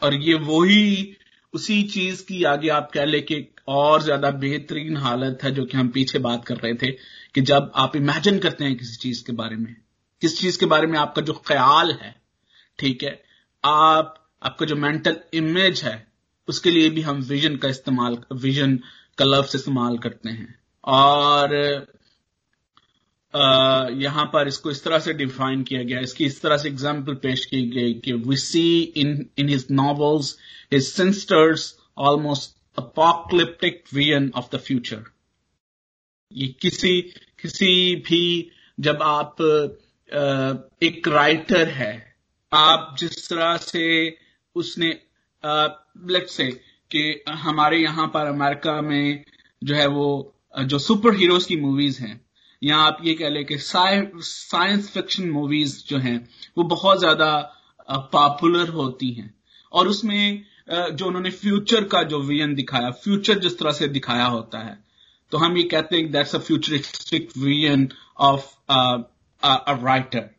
और 0.02 0.14
ये 0.14 0.34
वही 0.34 1.16
उसी 1.54 1.82
चीज़ 1.82 2.22
की 2.26 2.44
आगे 2.44 2.68
आप 2.68 2.90
कह 2.94 3.04
ले 3.04 3.20
कि 3.20 3.54
और 3.68 4.02
ज़्यादा 4.02 4.30
बेहतरीन 4.30 4.96
हालत 4.96 5.38
है 5.42 5.50
जो 5.50 5.64
कि 5.64 5.76
हम 5.76 5.88
पीछे 5.88 6.18
बात 6.18 6.44
कर 6.44 6.56
रहे 6.56 6.74
थे 6.74 6.90
कि 7.34 7.40
जब 7.40 7.72
आप 7.74 7.96
इमेजिन 7.96 8.38
करते 8.38 8.64
हैं 8.64 8.76
किसी 8.76 8.96
चीज़ 8.96 9.24
के 9.24 9.32
बारे 9.32 9.56
में, 9.56 9.76
किस 10.20 10.40
चीज़ 10.40 10.58
के 10.58 10.66
बारे 10.66 10.86
में 10.86 10.98
आपका 10.98 11.22
जो 11.22 11.32
ख्याल 11.32 11.90
है, 11.92 12.22
ठीक 12.78 13.02
है, 13.02 13.22
आप, 13.64 14.30
आपका 14.42 14.66
जो 14.66 14.76
मेंटल 14.76 15.16
इमेज 15.34 15.82
है, 15.82 16.06
उसके 16.48 16.70
लिए 16.70 16.90
भी 16.90 17.00
हम 17.00 17.16
विजन 17.16 17.56
का 17.56 17.68
इस्तेमाल 17.68 18.18
विजन 18.32 18.76
का 19.18 19.24
लफ्ज 19.24 19.52
इस्तेमाल 19.54 19.98
करते 19.98 20.28
हैं। 20.28 20.58
और 20.84 21.48
यहाँ 23.34 24.24
पर 24.32 24.48
इसको 24.48 24.70
इस 24.70 24.82
तरह 24.84 24.98
से 24.98 25.12
डिफाइन 25.14 25.62
किया 25.62 25.82
गया, 25.82 26.00
इसकी 26.00 26.24
इस 26.24 26.40
तरह 26.42 26.56
से 26.56 26.68
एग्ज़ाम्पल 26.68 27.14
पेश 27.22 27.44
की 27.46 27.62
गई 27.70 27.92
कि 27.94 28.12
we 28.28 28.36
see 28.36 28.80
in 28.96 29.26
in 29.38 29.48
his 29.48 29.66
novels 29.70 30.36
his 30.72 30.82
sinisters 30.84 31.74
almost 31.98 32.56
apocalyptic 32.78 33.82
vision 33.94 34.30
of 34.36 34.56
the 34.56 34.60
future 34.60 35.04
ये 36.32 36.46
किसी 36.62 37.00
किसी 37.42 37.94
भी 38.08 38.50
जब 38.78 39.02
आप 39.02 39.40
एक 40.82 41.08
राइटर 41.08 41.68
है, 41.68 41.92
आप 42.52 42.96
जिस 42.98 43.28
तरह 43.28 43.56
से 43.56 44.16
उसने 44.56 44.88
लेट 46.10 46.28
से 46.28 46.50
कि 46.90 47.22
हमारे 47.28 47.78
यहाँ 47.78 48.06
पर 48.14 48.26
अमेरिका 48.26 48.80
में 48.82 49.24
जो 49.62 49.74
है 49.74 49.86
वो, 49.86 50.34
जो 50.56 50.78
सुपर 50.78 51.14
हीरोज 51.16 51.44
की 51.44 51.56
मूवीज़ 51.56 52.00
हैं 52.02 52.23
या 52.64 52.76
आप 52.78 52.98
ये 53.04 53.14
कह 53.14 53.28
लें 53.28 53.44
कि 53.44 53.58
साइंस 53.58 54.90
फिक्शन 54.90 55.30
मूवीज़ 55.30 55.76
जो 55.88 55.98
हैं 55.98 56.18
वो 56.58 56.64
बहुत 56.66 56.98
ज़्यादा 56.98 57.30
पॉपुलर 58.12 58.68
होती 58.70 59.10
हैं। 59.12 59.32
और 59.72 59.88
उसमें 59.88 60.44
जो 60.70 61.06
उन्होंने 61.06 61.30
फ्यूचर 61.32 61.84
का 61.84 62.02
जो 62.04 62.20
विजन 62.22 62.54
दिखाया 62.54 62.90
फ्यूचर 63.02 63.38
जिस 63.38 63.58
तरह 63.58 63.72
से 63.72 63.88
दिखाया 63.90 64.26
होता 64.28 64.58
है 64.58 64.78
तो 65.32 65.38
हम 65.38 65.56
ये 65.56 65.62
कहते 65.64 65.96
हैं 65.96 66.10
that's 66.12 66.34
a 66.34 66.38
futuristic 66.40 67.28
vision 67.38 67.88
of 68.22 68.46
a 68.70 69.04
writer 69.82 70.30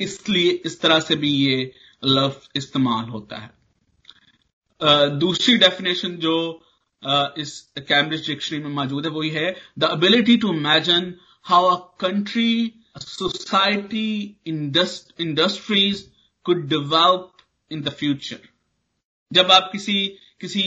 इसलिए 0.00 0.50
इस 0.66 0.80
तरह 0.80 1.00
से 1.00 1.16
भी 1.16 1.30
ये 1.30 1.72
लफ्ज 2.04 2.48
इस्तेमाल 2.56 3.04
होता 3.06 3.36
है। 3.36 3.50
uh, 4.80 5.08
दूसरी 5.18 5.56
डेफिनेशन 5.58 6.16
जो 6.16 6.34
इस 7.38 7.60
कैम्ब्रिज 7.78 8.26
डिक्शनरी 8.26 8.62
में 8.62 8.70
मौजूद 8.70 9.06
है 9.06 9.10
वही 9.10 9.30
है 9.30 9.50
the 9.78 9.90
ability 9.92 10.36
to 10.36 10.52
imagine 10.54 11.14
how 11.42 11.64
a 11.64 11.78
country 12.00 12.72
society 12.98 14.36
industries 14.46 16.04
could 16.44 16.68
develop 16.68 17.32
in 17.70 17.82
the 17.82 17.88
future 17.88 18.48
जब 19.32 19.50
आप 19.50 19.68
किसी 19.72 20.18
किसी 20.40 20.64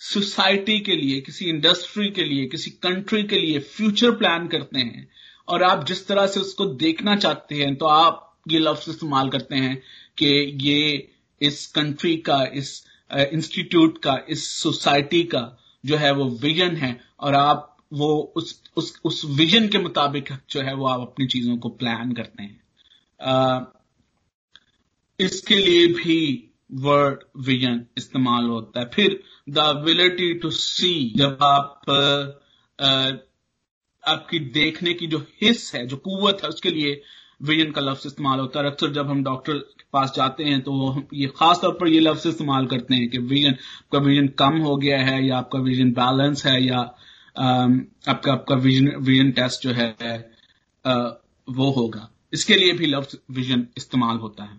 सोसाइटी 0.00 0.78
uh, 0.78 0.84
के 0.86 0.96
लिए 0.96 1.20
किसी 1.20 1.44
इंडस्ट्री 1.44 2.10
के 2.10 2.24
लिए 2.24 2.46
किसी 2.46 2.70
कंट्री 2.70 3.22
के 3.22 3.38
लिए 3.38 3.58
फ्यूचर 3.58 4.10
प्लान 4.10 4.46
करते 4.48 4.78
हैं 4.78 5.08
और 5.48 5.62
आप 5.62 5.86
जिस 5.86 6.06
तरह 6.08 6.26
से 6.26 6.40
उसको 6.40 6.64
देखना 6.64 7.16
चाहते 7.16 7.54
हैं 7.54 7.74
तो 7.76 7.86
आप 7.86 8.26
ये 8.48 8.58
लफ्ज 8.58 8.88
इस्तेमाल 8.88 9.28
करते 9.28 9.56
हैं 9.56 9.76
कि 10.18 10.26
ये 10.60 11.08
इस 11.40 11.66
कंट्री 11.66 12.16
का 12.16 12.44
इस 12.54 12.89
इंस्टीट्यूट 13.14 13.98
का 13.98 14.18
इस 14.28 14.48
सोसाइटी 14.50 15.22
का 15.24 15.58
जो 15.84 15.96
है 15.96 16.12
वो 16.12 16.24
विजन 16.24 16.76
है 16.76 17.00
और 17.20 17.34
आप 17.34 17.66
वो 17.92 18.32
उस 18.36 18.62
उस 18.76 19.00
उस 19.04 19.24
विजन 19.24 19.68
के 19.68 19.78
मुताबिक 19.78 20.28
जो 20.50 20.60
है 20.60 20.74
वो 20.74 20.86
आप 20.86 21.00
अपनी 21.00 21.26
चीज़ों 21.26 21.56
को 21.56 21.68
प्लान 21.68 22.12
करते 22.12 22.42
हैं। 22.42 22.60
आ, 23.20 23.60
इसके 25.20 25.54
लिए 25.54 25.86
भी 25.86 26.50
वर्ड 26.72 27.18
विजन 27.36 27.86
इस्तेमाल 27.98 28.44
होता 28.44 28.80
है। 28.80 28.90
फिर 28.94 29.22
द 29.48 29.58
एबिलिटी 29.58 30.34
टू 30.34 30.50
सी 30.50 31.12
जब 31.16 31.38
आप 31.42 31.90
आ, 32.80 33.10
आपकी 34.12 34.38
देखने 34.38 34.94
की 34.94 35.06
जो 35.06 35.18
हिस्स 35.42 35.74
है 35.74 35.86
जो 35.86 35.96
कुवत 35.96 36.38
है 36.42 36.48
उसके 36.48 36.70
लिए 36.70 37.02
विजन 37.42 37.70
का 37.70 37.80
लफ्ज 37.80 38.06
इस्तेमाल 38.06 38.38
होता 38.38 38.60
है। 38.60 38.66
अक्सर 38.66 38.90
जब 38.92 39.06
हम 39.06 39.24
डॉक्टर 39.24 39.52
पास 39.92 40.12
जाते 40.16 40.44
हैं 40.44 40.60
तो 40.60 40.72
ये 41.14 41.26
खास 41.36 41.58
तौर 41.62 41.72
पर 41.80 41.88
ये 41.88 42.00
लफ्ज 42.00 42.26
इस्तेमाल 42.26 42.66
करते 42.66 42.94
हैं 42.94 43.08
कि 43.10 43.18
विजन 43.18 43.50
आपका 43.50 43.98
विजन 43.98 44.28
कम 44.38 44.58
हो 44.58 44.76
गया 44.76 44.98
है 45.02 45.24
या 45.26 45.38
आपका 45.38 45.58
विजन 45.58 45.90
बैलेंस 45.92 46.46
है 46.46 46.62
या 46.64 46.78
आपका 46.78 48.32
आपका 48.32 48.54
विजन 48.56 48.88
विजन 49.00 49.30
टेस्ट 49.30 49.62
जो 49.62 49.72
है 49.72 50.16
वो 51.48 51.70
होगा। 51.70 52.08
इसके 52.32 52.54
लिए 52.54 52.72
भी 52.72 52.86
लफ्ज 52.86 53.16
विजन 53.30 53.66
इस्तेमाल 53.76 54.16
होता 54.16 54.44
है। 54.44 54.58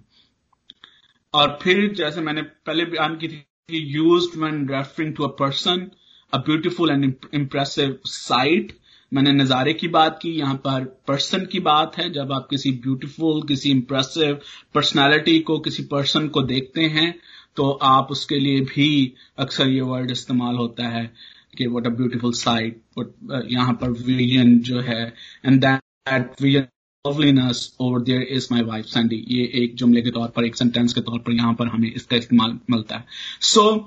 और 1.33 1.57
फिर 1.61 1.93
जैसे 1.93 2.21
मैंने 2.21 2.41
पहले 2.41 2.85
बयान 2.85 3.15
की 3.17 3.27
थी 3.27 3.79
use 3.93 4.27
when 4.39 4.69
referring 4.71 5.13
to 5.15 5.23
a 5.23 5.27
person 5.39 5.89
a 6.33 6.37
beautiful 6.39 6.91
and 6.91 7.13
impressive 7.33 7.97
sight 8.05 8.73
मैंने 9.11 9.31
नजारे 9.33 9.73
की 9.73 9.87
बात 9.87 10.19
की 10.21 10.29
यहाँ 10.31 10.55
पर 10.65 10.83
पर्सन 11.07 11.45
की 11.51 11.59
बात 11.59 11.97
है। 11.97 12.09
जब 12.13 12.31
आप 12.31 12.47
किसी 12.49 12.71
ब्यूटीफुल 12.83 13.41
किसी 13.47 13.71
इंप्रेसिव 13.71 14.39
पर्सनालिटी 14.75 15.39
को 15.39 15.57
किसी 15.59 15.83
पर्सन 15.91 16.27
को 16.27 16.41
देखते 16.43 16.85
हैं 16.89 17.13
तो 17.55 17.69
आप 17.83 18.11
उसके 18.11 18.39
लिए 18.39 18.59
भी 18.65 19.13
अक्सर 19.39 19.69
ये 19.69 19.81
वर्ड 19.83 20.11
इस्तेमाल 20.11 20.55
होता 20.55 20.87
है 20.89 21.05
कि 21.57 21.67
व्हाट 21.67 21.87
अ 21.87 21.89
ब्यूटीफुल 21.95 22.33
साइट 22.33 22.81
यहाँ 23.51 23.73
पर 23.81 23.89
विजन 23.89 24.57
जो 24.59 24.81
है 24.81 25.03
and 25.45 25.59
that 25.61 26.41
vision 26.41 26.67
loveliness 27.05 27.75
over 27.81 28.01
there 28.01 28.21
is 28.31 28.47
my 28.51 28.61
wife 28.63 28.85
Sandy 28.85 29.15
ये 29.29 29.43
एक 29.63 29.75
जुमले 29.75 30.01
के 30.01 30.11
तौर 30.11 30.27
पर 30.35 30.45
एक 30.45 30.55
सेंटेंस 30.55 30.93
के 30.93 31.01
तौर 31.01 31.19
पर 31.19 31.31
यहाँ 31.31 31.53
पर 31.53 31.67
हमें 31.67 31.91
इसका 31.91 32.17
इस्तेमाल 32.17 32.59
मिलता 32.69 32.95
है। 32.95 33.05
सो 33.41 33.61
so, 33.61 33.79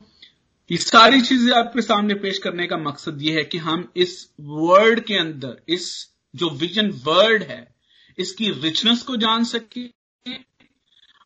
ये 0.71 0.77
सारी 0.79 1.21
चीज़ें 1.21 1.53
आपके 1.57 1.83
सामने 1.83 2.15
पेश 2.15 2.39
करने 2.39 2.67
का 2.67 2.77
मकसद 2.79 3.23
ये 3.23 3.37
है 3.37 3.45
कि 3.45 3.59
हम 3.59 3.89
इस 3.97 4.13
वर्ड 4.41 5.01
के 5.01 5.17
अंदर, 5.19 5.61
इस 5.69 6.15
जो 6.35 6.49
विजन 6.51 6.91
वर्ड 7.05 7.43
है, 7.43 7.75
इसकी 8.19 8.51
रिचनेस 8.53 9.03
को 9.03 9.17
जान 9.17 9.45
सके 9.45 9.87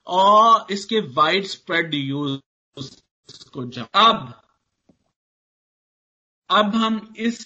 और 0.07 0.73
इसके 0.73 1.01
वाइड 1.15 1.45
स्प्रेड 1.47 1.95
यूज़ 1.95 2.39
को 3.53 3.65
जान। 3.67 3.87
अब 3.95 4.35
अब 6.51 6.75
हम 6.75 7.15
इस 7.19 7.41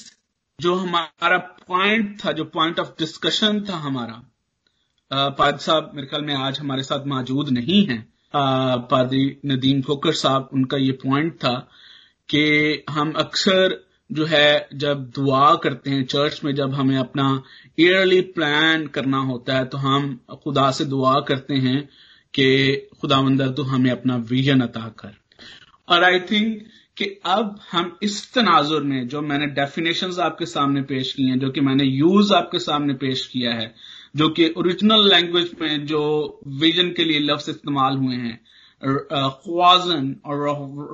जो 0.59 0.75
हमारा 0.75 1.39
पॉइंट 1.39 2.25
था, 2.25 2.33
जो 2.33 2.45
पॉइंट 2.45 2.81
ऑफ़ 2.81 2.89
डिस्कशन 2.99 3.65
था 3.69 3.77
हमारा 3.79 4.23
पाद 5.11 5.59
साहब 5.59 5.91
मेरे 5.95 6.07
ख्याल 6.09 6.25
में 6.25 6.35
आज 6.35 6.59
हमारे 6.61 6.83
साथ 6.83 7.07
मौजूद 7.07 7.49
नहीं 7.49 7.85
है। 7.87 8.12
पादरी 8.35 9.25
नदीम 9.47 9.81
खोकर 9.83 10.13
साहब, 10.15 10.49
उनका 10.53 10.77
ये 10.77 10.93
पॉइंट 11.03 11.33
था 11.35 11.55
कि 12.29 12.85
हम 12.91 13.13
अक्सर 13.13 13.81
जो 14.11 14.25
है, 14.27 14.69
जब 14.75 15.05
दुआ 15.15 15.55
करते 15.55 15.91
हैं 15.91 16.05
चर्च 16.05 16.41
में, 16.45 16.55
जब 16.55 16.75
हमें 16.75 16.97
अपना 16.99 17.43
ईयरली 17.81 18.21
प्लान 18.21 18.87
करना 18.87 19.19
होता 19.21 19.57
है 19.57 19.65
तो 19.65 19.79
हम 19.79 20.19
खुदा 20.43 20.71
से 20.71 20.85
दुआ 20.85 21.21
करते 21.21 21.55
हैं 21.57 21.89
कि 22.35 22.77
खुदा 23.01 23.21
मंदर 23.23 23.49
तो 23.49 23.63
हमें 23.63 23.91
अपना 23.91 24.17
विजन 24.31 24.61
अता 24.61 24.89
कर। 24.99 25.17
और 25.89 26.05
आई 26.05 26.21
थिंक 26.21 26.63
कि 26.97 27.05
अब 27.25 27.59
हम 27.73 27.99
इस 28.03 28.33
तनाजुर 28.35 28.83
में, 28.83 29.09
जो 29.09 29.21
मैंने 29.23 29.47
डेफिनेशंस 29.47 30.19
आपके 30.19 30.47
सामने 30.47 30.83
पेश 30.83 31.13
की 31.13 31.29
हैं, 31.29 31.39
जो 31.39 31.51
कि 31.51 31.61
मैंने 31.61 31.85
यूज़ 31.85 32.33
आपके 32.35 32.59
सामने 32.59 32.95
पेश 32.95 33.27
किया 33.27 33.55
है 33.55 33.75
जो 34.15 34.29
कि 34.29 34.49
ओरिजिनल 34.59 35.09
लैंग्वेज 35.09 35.51
में 35.61 35.87
जो 35.87 36.03
विजन 36.61 36.91
के 36.91 37.05
लिए 37.05 37.21
लफ्ज 37.21 37.49
इस्तेमाल 37.49 37.97
हुए 37.97 38.17
हैं। 38.17 38.41
ख्वाजन 38.83 40.15
और 40.27 40.47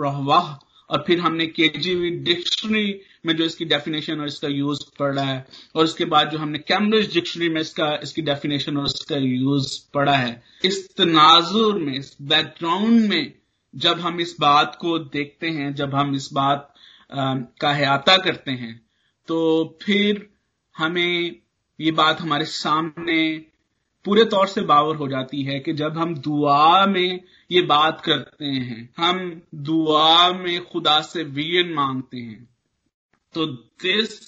रहवाह 0.04 0.54
और 0.90 1.02
फिर 1.06 1.20
हमने 1.20 1.46
केजीवी 1.46 2.10
डिक्शनरी 2.24 3.00
में 3.26 3.34
जो 3.36 3.44
इसकी 3.44 3.64
डेफिनेशन 3.64 4.20
और 4.20 4.26
इसका 4.26 4.48
यूज़ 4.48 4.82
पढ़ा 4.98 5.22
है 5.22 5.46
और 5.76 5.84
उसके 5.84 6.04
बाद 6.04 6.30
जो 6.30 6.38
हमने 6.38 6.58
कैम्ब्रिज 6.58 7.12
डिक्शनरी 7.14 7.48
में 7.48 7.60
इसका 7.60 7.88
इसकी 8.02 8.22
डेफिनेशन 8.22 8.76
और 8.76 8.86
इसका 8.86 9.16
यूज़ 9.16 9.78
पढ़ा 9.94 10.16
है। 10.16 10.42
इस 10.64 10.96
तनाजुर 10.96 11.78
में 11.78 11.94
इस 11.94 12.16
बैकग्राउंड 12.22 13.08
में 13.08 13.32
जब 13.74 14.00
हम 14.00 14.20
इस 14.20 14.36
बात 14.40 14.76
को 14.80 14.98
देखते 14.98 15.48
हैं 15.50 15.74
जब 15.74 15.94
हम 15.94 16.14
इस 16.14 16.28
बात 16.32 16.74
आ, 17.12 17.34
का 17.34 17.72
हयाता 17.72 18.16
करते 18.16 18.50
हैं 18.52 18.74
तो 19.28 19.38
फिर 19.82 20.28
हमें 20.74 21.36
ये 21.80 21.90
बात 21.90 22.20
हमारे 22.20 22.44
सामने 22.44 23.44
पूरे 24.04 24.24
तौर 24.24 24.46
से 24.46 24.60
बावर 24.60 24.96
हो 24.96 25.08
जाती 25.08 25.42
है 25.42 25.60
कि 25.60 25.72
जब 25.72 25.98
हम 25.98 26.14
दुआ 26.14 26.86
में 26.86 27.20
ये 27.50 27.62
बात 27.62 28.00
करते 28.00 28.44
हैं, 28.44 28.94
हम 28.96 29.42
दुआ 29.54 30.32
में 30.32 30.64
खुदा 30.64 31.00
से 31.00 31.22
विजन 31.22 31.72
मांगते 31.72 32.16
हैं 32.16 32.48
तो 33.34 33.46
दिस 33.46 34.20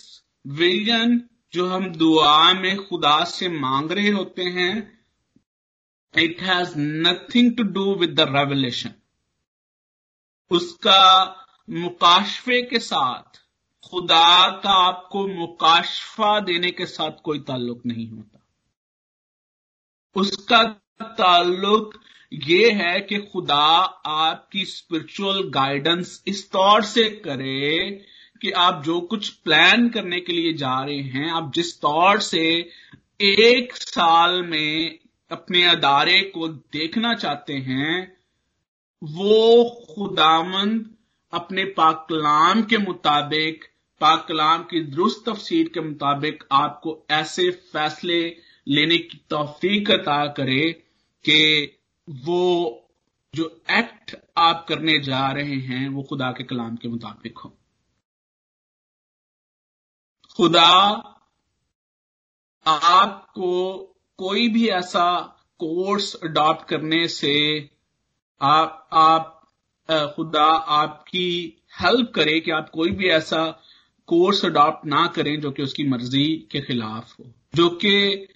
विजन 0.46 1.22
जो 1.52 1.66
हम 1.66 1.92
दुआ 1.92 2.52
में 2.52 2.76
खुदा 2.76 3.24
से 3.24 3.48
मांग 3.48 3.92
रहे 3.92 4.10
होते 4.10 4.42
हैं 4.42 5.00
it 6.18 6.40
has 6.40 6.74
nothing 6.78 7.56
to 7.56 7.62
do 7.62 7.94
with 7.94 8.10
the 8.10 8.20
revelation 8.20 8.90
उसका 10.50 11.36
मुकाशफे 11.70 12.62
के 12.62 12.78
साथ 12.78 13.39
खुदा 13.84 14.50
का 14.50 14.70
आपको 14.70 15.26
मुकाशफा 15.26 16.40
देने 16.40 16.70
के 16.70 16.86
साथ 16.86 17.10
कोई 17.24 17.38
ताल्लुक 17.38 17.82
नहीं 17.86 18.08
होता। 18.10 18.46
उसका 20.16 20.62
ताल्लुक 21.02 22.00
ये 22.32 22.70
है 22.70 23.00
कि 23.00 23.18
खुदा 23.18 23.64
आपकी 24.06 24.64
स्पिरिचुअल 24.64 25.42
गाइडेंस 25.42 26.22
इस 26.26 26.50
तौर 26.50 26.82
से 26.82 27.08
करे 27.08 27.90
कि 28.42 28.50
आप 28.50 28.82
जो 28.84 29.00
कुछ 29.00 29.28
प्लान 29.28 29.88
करने 29.88 30.20
के 30.20 30.32
लिए 30.32 30.52
जा 30.52 30.82
रहे 30.84 31.00
हैं, 31.00 31.30
आप 31.30 31.52
जिस 31.54 31.80
तौर 31.80 32.20
से 32.20 32.70
एक 33.20 33.76
साल 33.76 34.42
में 34.42 34.98
अपने 35.30 35.64
अदारे 35.64 36.20
को 36.22 36.48
देखना 36.48 37.14
चाहते 37.14 37.52
हैं, 37.52 38.16
वो 39.04 39.64
खुदामंद 39.94 40.96
अपने 41.32 41.64
पाकलाम 41.64 42.62
के 42.62 42.78
मुताबिक 42.78 43.69
पाकलाम 44.00 44.62
की 44.62 44.80
दुरुस्त 44.80 45.24
तफसीर 45.28 45.68
के 45.68 45.80
मुताबिक 45.80 46.44
आपको 46.52 47.06
ऐसे 47.10 47.50
फैसले 47.50 48.36
लेने 48.68 48.98
की 48.98 49.18
तोफीक 49.30 49.90
अता 49.90 50.26
करे 50.26 50.72
कि 51.24 51.40
वो 52.08 52.76
जो 53.34 53.62
एक्ट 53.70 54.16
आप 54.36 54.66
करने 54.68 54.98
जा 54.98 55.30
रहे 55.32 55.54
हैं, 55.54 55.88
वो 55.88 56.02
खुदा 56.02 56.30
के 56.32 56.44
कलाम 56.44 56.76
के 56.76 56.88
मुताबिक 56.88 57.38
हो। 57.38 57.56
खुदा 60.36 60.70
आपको 62.66 63.78
कोई 64.16 64.48
भी 64.48 64.68
ऐसा 64.68 65.20
कोर्स 65.58 66.14
अडॉप्ट 66.14 66.68
करने 66.68 67.08
से 67.08 67.34
आप 68.40 68.88
आप 68.92 69.36
खुदा 69.90 70.46
आपकी 70.78 71.28
हेल्प 71.82 72.12
करे 72.14 72.40
कि 72.40 72.50
आप 72.50 72.70
कोई 72.70 72.90
भी 72.90 73.08
ऐसा 73.08 73.62
कोर्स 74.10 74.44
अडॉप्ट 74.44 74.86
ना 74.86 75.06
करें 75.06 75.40
जो 75.40 75.50
कि 75.50 75.62
उसकी 75.62 75.84
मर्ज़ी 75.88 76.26
के 76.50 76.60
खिलाफ 76.60 77.18
हो, 77.18 77.32
जो 77.54 77.68
कि 77.68 78.26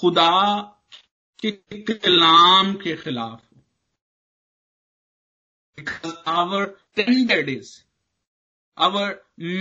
खुदा 0.00 0.60
के 1.40 1.50
कलाम 1.94 2.72
के 2.74 2.96
खिलाफ 2.96 3.40
हो। 3.40 3.48
Because 5.78 6.16
our 6.30 6.58
standard 6.66 7.48
is, 7.48 7.70
our 8.78 9.06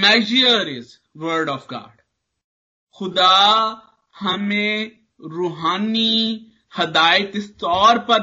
measure 0.01 0.65
is 0.71 0.91
word 1.17 1.49
of 1.49 1.63
खुदा 2.95 3.37
हमें 4.19 4.91
रूहानी 5.21 6.47
हदायत 6.77 7.35
इस 7.35 7.49
तौर 7.59 7.99
पर 7.99 8.19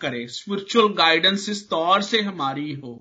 करे 0.00 0.26
स्पिरिचुअल 0.28 0.92
गाइडेंस 0.94 1.48
इस 1.48 1.68
तौर 1.70 2.02
से 2.02 2.20
हमारी 2.20 2.72
हो, 2.72 2.94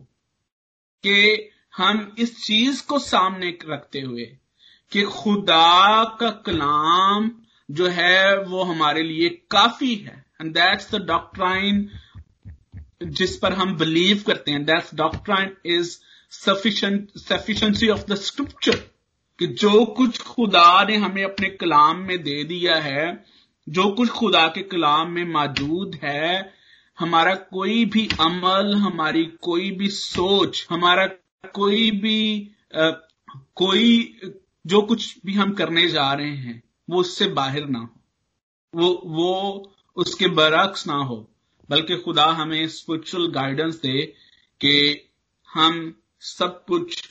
कि 1.03 1.49
हम 1.77 2.15
इस 2.19 2.45
चीज़ 2.45 2.85
को 2.85 2.99
सामने 2.99 3.57
रखते 3.65 4.01
हुए 4.01 4.25
कि 4.91 5.01
खुदा 5.01 6.03
का 6.19 6.29
कलाम 6.29 7.31
जो 7.71 7.87
है 7.87 8.43
वो 8.43 8.63
हमारे 8.63 9.03
लिए 9.03 9.29
काफ़ी 9.29 9.95
है। 9.95 10.25
एंड 10.41 10.53
दैट्स 10.53 10.95
द 10.95 11.01
डॉक्ट्राइन 11.01 11.89
जिस 13.03 13.37
पर 13.37 13.53
हम 13.53 13.77
बिलीव 13.77 14.23
करते 14.27 14.51
हैं। 14.51 14.65
That's 14.65 14.95
doctrine 14.95 15.55
is 15.65 15.97
sufficient 16.31 17.09
sufficiency 17.17 17.89
of 17.89 18.05
the 18.05 18.15
scripture 18.15 18.75
कि 19.39 19.47
जो 19.47 19.85
कुछ 19.85 20.21
खुदा 20.21 20.83
ने 20.83 20.97
हमें 20.97 21.23
अपने 21.23 21.49
कलाम 21.49 21.97
में 21.97 22.23
दे 22.23 22.43
दिया 22.43 22.75
है, 22.75 23.25
जो 23.69 23.91
कुछ 23.91 24.09
खुदा 24.09 24.47
के 24.47 24.61
कलाम 24.61 25.11
में 25.11 25.25
मौजूद 25.25 25.99
है, 26.03 26.53
हमारा 26.99 27.35
कोई 27.35 27.85
भी 27.85 28.09
अमल, 28.19 28.75
हमारी 28.75 29.25
कोई 29.25 29.71
भी 29.71 29.87
सोच, 29.89 30.67
हमारा 30.69 31.09
कोई 31.43 31.91
भी 31.91 32.51
आ, 32.75 32.89
कोई 33.55 34.19
जो 34.65 34.81
कुछ 34.81 35.19
भी 35.25 35.33
हम 35.33 35.53
करने 35.53 35.87
जा 35.87 36.13
रहे 36.13 36.35
हैं 36.35 36.61
वो 36.89 36.99
उससे 36.99 37.27
बाहर 37.27 37.65
ना 37.65 37.79
हो। 37.79 37.89
वो 38.75 39.01
वो 39.05 39.73
उसके 39.95 40.27
बरक्स 40.27 40.87
ना 40.87 40.93
हो। 40.93 41.29
बल्कि 41.69 41.97
खुदा 41.97 42.25
हमें 42.25 42.67
स्पिरिचुअल 42.67 43.27
गाइडेंस 43.27 43.75
दे 43.75 44.01
कि 44.61 44.73
हम 45.53 46.01
सब 46.19 46.65
कुछ 46.65 47.03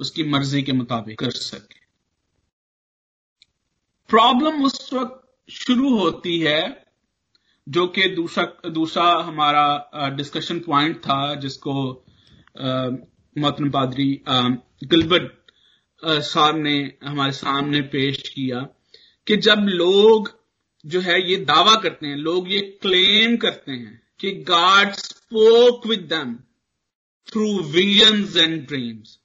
उसकी 0.00 0.24
मर्ज़ी 0.24 0.62
के 0.62 0.72
मुताबिक 0.72 1.18
कर 1.18 1.30
सके। 1.30 1.78
प्रॉब्लम 4.08 4.64
उस 4.64 4.92
वक्त 4.92 5.52
शुरू 5.52 5.96
होती 5.98 6.38
है 6.38 6.86
जो 7.68 7.86
कि 7.86 8.08
दूसरा 8.08 8.70
दूसरा 8.70 9.04
हमारा 9.22 10.08
डिस्कशन 10.08 10.60
पॉइंट 10.60 10.98
था 10.98 11.34
जिसको 11.34 12.04
मोहतरम 13.38 13.70
पादरी 13.70 14.22
गिलबर्ट 14.84 15.32
साहब 16.04 16.56
ने 16.56 16.98
हमारे 17.04 17.32
सामने 17.32 17.80
पेश 17.80 18.28
किया 18.28 18.60
कि 19.26 19.36
जब 19.36 19.56
लोग 19.58 20.40
जो 20.86 21.00
है 21.00 21.30
ये 21.30 21.36
दावा 21.36 21.74
करते 21.74 22.06
हैं, 22.06 22.16
लोग 22.16 22.52
ये 22.52 22.60
क्लेम 22.82 23.36
करते 23.36 23.72
हैं 23.72 24.02
कि 24.20 24.32
God 24.32 24.92
spoke 24.92 25.86
with 25.86 26.12
them 26.12 26.34
through 27.28 27.46
visions 27.46 28.36
and 28.36 28.66
dreams 28.66 29.18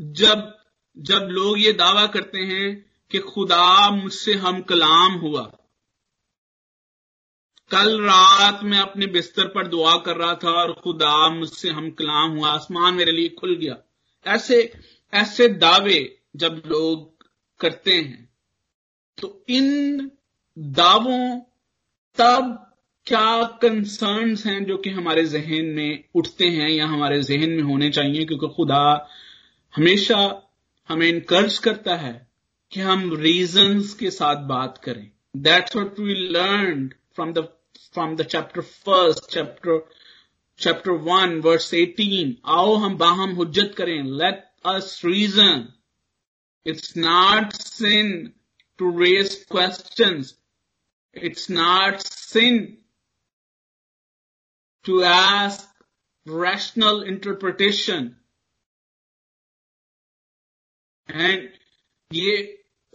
जब 0.00 0.58
जब 0.98 1.28
लोग 1.30 1.58
ये 1.58 1.72
दावा 1.72 2.06
करते 2.06 2.38
हैं 2.38 2.86
कि 3.10 3.18
खुदा 3.18 3.90
मुझसे 3.90 4.34
हम 4.34 4.60
कलाम 4.62 5.12
हुआ 5.12 5.52
कल 7.74 8.00
रात 8.00 8.60
मैं 8.64 8.78
अपने 8.78 9.06
बिस्तर 9.06 9.44
पर 9.44 9.66
दुआ 9.66 9.96
कर 9.96 10.16
रहा 10.16 10.34
था 10.34 10.50
और 10.50 10.72
खुदा 10.72 11.28
मुझसे 11.28 11.68
हम 11.68 11.90
कलाम 11.90 12.30
हुआ। 12.30 12.48
आसमान 12.48 12.94
मेरे 12.94 13.12
लिए 13.12 13.28
खुल 13.28 13.54
गया। 13.56 13.76
ऐसे 14.26 14.72
ऐसे 15.14 15.48
दावे 15.48 16.18
जब 16.36 16.62
लोग 16.66 17.26
करते 17.60 17.94
हैं 17.94 18.28
तो 19.20 19.44
इन 19.48 20.10
दावों, 20.58 21.40
तब 22.18 22.72
क्या 23.06 23.42
कंसर्न्स 23.62 24.46
हैं 24.46 24.64
जो 24.64 24.76
कि 24.76 24.90
हमारे 24.90 25.24
जहन 25.24 25.64
में 25.64 26.04
उठते 26.14 26.48
हैं 26.48 26.68
या 26.70 26.86
हमारे 26.86 27.22
जहन 27.22 27.50
में 27.50 27.62
होने 27.62 27.90
चाहिए? 27.90 28.24
क्योंकि 28.24 28.46
खुदा 28.46 29.08
हमेशा 29.76 30.20
हमें 30.88 31.08
इनकर्ज 31.08 31.58
करता 31.58 31.96
है 31.96 32.28
कि 32.72 32.80
हम 32.80 33.16
रीजंस 33.16 33.94
के 33.94 34.10
साथ 34.10 34.36
बात 34.36 34.78
करें। 34.78 35.10
That's 35.36 35.76
what 35.76 36.00
we 36.00 36.14
learn 36.14 36.88
from 37.14 37.32
the 37.32 37.48
from 37.78 38.16
the 38.16 38.22
chapter 38.22 38.60
first 38.60 39.30
chapter 39.32 39.78
chapter 40.58 40.90
one 40.90 41.40
verse 41.40 41.72
eighteen 41.74 42.36
आओ 42.44 42.74
हम 42.74 42.96
बाहम 42.96 43.30
हुज्जत 43.30 43.74
करें। 43.78 44.02
Let 44.02 44.44
us 44.66 45.00
reason 45.04 45.68
it's 46.66 46.96
not 46.96 47.52
sin 47.52 48.32
to 48.78 48.98
raise 49.00 49.34
questions 49.50 50.34
it's 51.16 51.50
not 51.50 51.98
sin 51.98 52.80
to 54.84 55.02
ask 55.02 55.68
rational 56.26 56.98
interpretation. 57.02 58.08
And 61.08 61.48
ये 62.10 62.34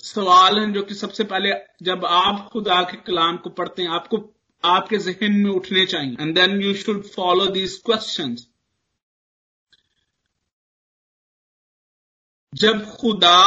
सवाल 0.03 0.59
हैं 0.59 0.71
जो 0.73 0.83
कि 0.83 0.95
सबसे 0.95 1.23
पहले 1.23 1.53
जब 1.81 2.05
आप 2.05 2.47
खुदा 2.53 2.81
के 2.83 2.97
कलाम 2.97 3.37
को 3.37 3.49
पढ़ते 3.49 3.81
हैं, 3.81 3.89
आपको 3.89 4.17
आपके 4.64 4.98
जहन 5.07 5.33
में 5.44 5.50
उठने 5.50 5.87
चाहिए 5.87 6.16
and 6.20 6.35
then 6.35 6.61
you 6.62 6.74
should 6.83 7.02
follow 7.14 7.46
these 7.57 7.76
question 7.87 8.37
जब 12.52 12.85
खुदा 12.96 13.38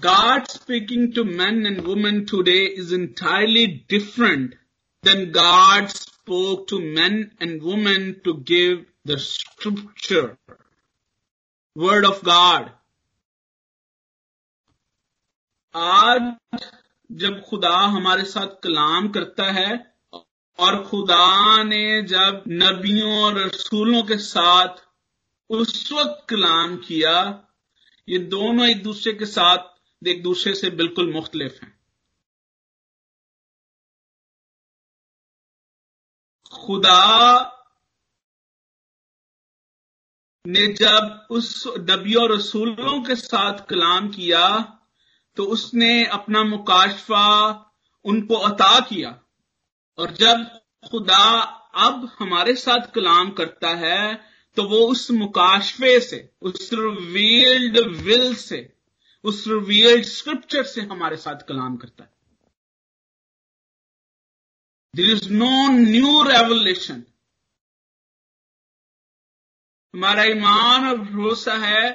God 0.00 0.50
speaking 0.50 1.12
to 1.14 1.24
men 1.24 1.64
and 1.64 1.86
women 1.86 2.26
today 2.26 2.64
is 2.64 2.92
entirely 2.92 3.66
different 3.88 4.54
than 5.02 5.32
God 5.32 5.90
spoke 5.90 6.66
to 6.68 6.80
men 6.80 7.32
and 7.40 7.62
women 7.62 8.20
to 8.24 8.34
give 8.50 8.84
the 9.04 9.18
scripture, 9.18 10.36
word 11.76 12.04
of 12.04 12.22
God. 12.22 12.72
आज 15.75 16.21
जब 17.09 17.41
खुदा 17.41 17.75
हमारे 17.77 18.23
साथ 18.23 18.47
कलाम 18.63 19.07
करता 19.09 19.51
है 19.51 19.97
और 20.59 20.83
खुदा 20.83 21.63
ने 21.63 22.01
जब 22.01 22.43
नबियों 22.47 23.11
और 23.23 23.37
रसूलों 23.37 24.03
के 24.03 24.17
साथ 24.17 24.75
उस 25.49 25.91
वक्त 25.91 26.25
कलाम 26.29 26.75
किया, 26.77 27.13
ये 28.07 28.17
दोनों 28.17 28.67
एक 28.67 28.83
दूसरे 28.83 29.13
के 29.13 29.25
साथ 29.25 30.07
एक 30.07 30.23
दूसरे 30.23 30.53
से 30.55 30.69
बिल्कुल 30.69 31.13
मुख्तलिफ़ 31.13 31.61
हैं। 31.61 31.79
खुदा 36.53 37.39
ने 40.45 40.67
जब 40.67 41.27
उस 41.31 41.63
नबी 41.67 42.15
और 42.15 42.31
रसूलों 42.31 43.01
के 43.03 43.15
साथ 43.15 43.65
कलाम 43.65 44.09
किया 44.09 44.77
तो 45.37 45.43
उसने 45.45 46.05
अपना 46.05 46.43
मुकाशफा 46.43 47.27
उनको 48.05 48.35
अता 48.35 48.79
किया। 48.79 49.09
और 49.97 50.11
जब 50.13 50.43
खुदा 50.89 51.23
अब 51.77 52.09
हमारे 52.19 52.55
साथ 52.55 52.91
कलाम 52.91 53.29
करता 53.31 53.69
है 53.77 54.31
तो 54.57 54.63
वो 54.63 54.77
उस 54.87 55.09
मुकाशफे 55.11 55.99
से, 55.99 56.17
उस 56.41 56.69
रिवील्ड 56.73 57.77
विल 57.97 58.35
से, 58.35 58.73
उस 59.23 59.43
रिवील्ड 59.47 60.05
स्क्रिप्चर 60.05 60.63
से 60.63 60.81
हमारे 60.81 61.17
साथ 61.17 61.47
कलाम 61.47 61.77
करता 61.77 62.03
है। 62.03 62.09
There 64.95 65.11
is 65.11 65.29
no 65.33 65.67
new 65.69 66.23
revelation 66.23 67.03
हमारा 69.93 70.23
ईमान 70.23 70.87
और 70.87 70.97
भरोसा 70.97 71.53
है 71.57 71.89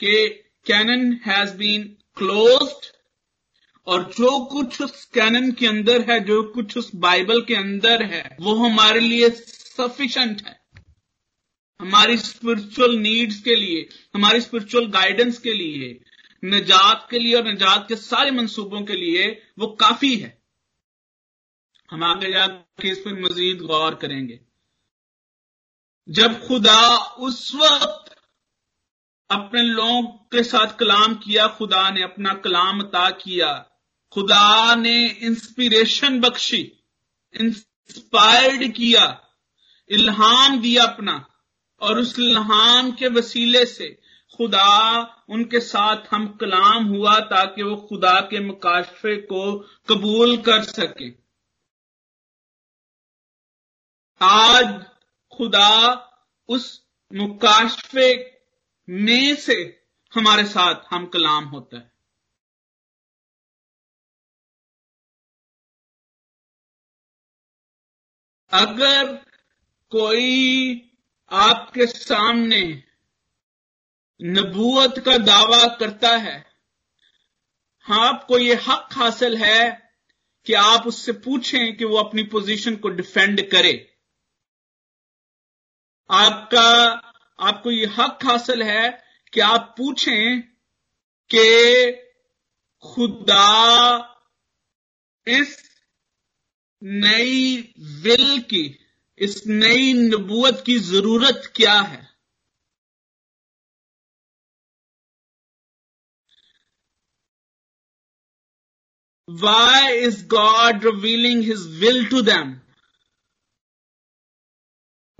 कि 0.00 0.28
कैनन 0.66 1.12
हैज़ 1.26 1.56
बीन 1.56 1.96
क्लोज्ड 2.16 2.96
और 3.86 4.02
जो 4.04 4.44
कुछ 4.44 4.82
उस 4.82 5.04
कैनन 5.04 5.52
के 5.52 5.66
अंदर 5.66 6.10
है, 6.10 6.20
जो 6.20 6.42
कुछ 6.42 6.78
उस 6.78 6.94
बाइबल 6.94 7.42
के 7.42 7.54
अंदर 7.54 8.02
है, 8.02 8.36
वो 8.40 8.54
हमारे 8.54 9.00
लिए 9.00 9.30
सफिशेंट 9.30 10.46
है। 10.46 10.60
हमारी 11.80 12.18
स्पिरिचुअल 12.18 12.96
नीड्स 12.96 13.42
के 13.42 13.56
लिए, 13.56 13.88
हमारी 14.14 14.40
स्पिरिचुअल 14.40 14.86
गाइडेंस 14.86 15.38
के 15.38 15.52
लिए, 15.52 16.04
निजात 16.44 17.08
के 17.10 17.18
लिए 17.18 17.34
और 17.34 17.44
निजात 17.44 17.88
के 17.88 17.96
सारे 17.96 18.30
मंसूबों 18.30 18.82
के 18.82 18.92
लिए 18.92 19.42
वो 19.58 19.66
काफ़ी 19.66 20.16
है। 20.16 20.42
हम 21.90 22.04
आगे 22.04 22.32
जाकर 22.32 22.86
इस 22.86 22.98
पर 22.98 23.20
मजीद 23.20 23.58
गौर 23.58 23.94
करेंगे। 23.94 24.40
जब 26.08 26.46
खुदा 26.46 26.96
उस 26.96 27.54
वक्त 27.54 28.09
अपने 29.30 29.62
लोगों 29.62 30.02
के 30.02 30.42
साथ 30.42 30.76
कलाम 30.76 31.14
किया, 31.14 31.46
खुदा 31.46 31.90
ने 31.90 32.02
अपना 32.02 32.34
कलाम 32.34 32.80
अता 32.80 33.10
किया। 33.10 33.66
खुदा 34.12 34.74
ने 34.74 35.06
इंस्पिरेशन 35.06 36.20
बख्शी 36.20 36.72
इंस्पायर्ड 37.34 38.72
किया, 38.72 39.28
इल्हाम 39.88 40.60
दिया 40.60 40.84
अपना। 40.84 41.26
और 41.80 41.98
उस 41.98 42.18
इल्हाम 42.18 42.92
के 42.92 43.08
वसीले 43.08 43.66
से 43.66 44.02
खुदा, 44.36 45.00
उनके 45.28 45.60
साथ 45.60 45.96
हम 46.10 46.28
कलाम 46.28 46.84
हुआ 46.84 47.20
ताकि 47.20 47.62
वो 47.62 47.76
खुदा 47.76 48.20
के 48.20 48.40
मुकाशफे 48.40 49.16
को 49.16 49.58
कबूल 49.58 50.36
कर 50.36 50.62
सके। 50.62 51.10
आज 54.22 54.84
खुदा 55.36 55.94
उस 56.48 56.84
मुकाशफे 57.14 58.39
में 58.90 59.36
से 59.36 59.86
हमारे 60.14 60.44
साथ 60.44 60.74
हम 60.90 61.06
कलाम 61.06 61.44
होता 61.44 61.76
है। 61.78 61.92
अगर 68.52 69.14
कोई 69.90 70.90
आपके 71.30 71.86
सामने 71.86 72.84
नबूत 74.22 74.98
का 74.98 75.18
दावा 75.18 75.76
करता 75.76 76.16
है, 76.16 76.50
आपको 77.90 78.38
ये 78.38 78.54
हक 78.54 78.88
हासिल 78.92 79.36
है 79.36 79.92
कि 80.46 80.52
आप 80.52 80.86
उससे 80.86 81.12
पूछें 81.12 81.76
कि 81.76 81.84
वो 81.84 81.96
अपनी 81.96 82.22
पोजीशन 82.22 82.76
को 82.76 82.88
डिफेंड 82.88 83.50
करे। 83.50 83.98
आपका 86.10 86.92
आपको 87.40 87.70
ये 87.70 87.86
हक 87.86 88.18
हासिल 88.24 88.62
है 88.62 88.90
कि 89.32 89.40
आप 89.40 89.74
पूछें 89.78 90.42
कि 91.30 91.92
खुदा 92.84 93.96
इस 95.26 95.56
नई 96.82 97.56
विल 98.02 98.40
की, 98.40 98.78
इस 99.18 99.42
नई 99.46 99.92
नबूत 99.92 100.62
की 100.66 100.78
ज़रूरत 100.78 101.52
क्या 101.56 101.80
है 101.80 102.08
Why 109.28 109.92
is 109.92 110.22
God 110.24 110.82
revealing 110.82 111.42
His 111.42 111.80
will 111.80 112.04
to 112.06 112.22
them? 112.22 112.62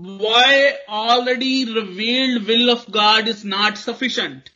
Why 0.01 0.77
already 0.89 1.71
revealed 1.71 2.47
will 2.47 2.71
of 2.71 2.91
God 2.91 3.27
is 3.27 3.45
not 3.45 3.77
sufficient? 3.77 4.49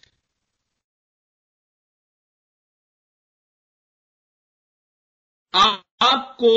आपको 5.54 6.54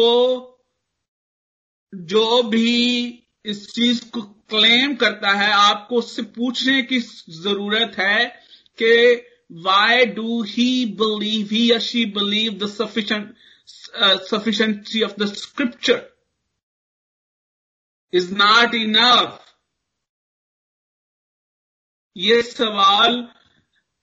जो 1.93 2.43
भी 2.43 3.29
इस 3.45 3.67
चीज़ 3.67 4.11
को 4.11 4.23
क्लेम 4.23 4.95
करता 4.97 5.33
है 5.33 5.51
आपको 5.53 5.97
उससे 5.97 6.23
पूछने 6.23 6.83
की 6.83 6.99
ज़रूरत 7.43 7.99
है 7.99 8.27
कि 8.83 8.95
why 9.51 10.05
do 10.05 10.43
he 10.43 10.87
believe, 10.87 11.51
he 11.51 11.75
or 11.75 11.81
she 11.81 12.05
believe 12.07 12.59
the 12.59 12.69
sufficient, 12.69 13.37
uh, 13.99 14.19
sufficiency 14.19 15.03
of 15.03 15.17
the 15.17 15.27
scripture 18.15 18.39
not 18.39 18.75
enough 18.75 19.45
ये 22.17 22.43
सवाल 22.43 23.29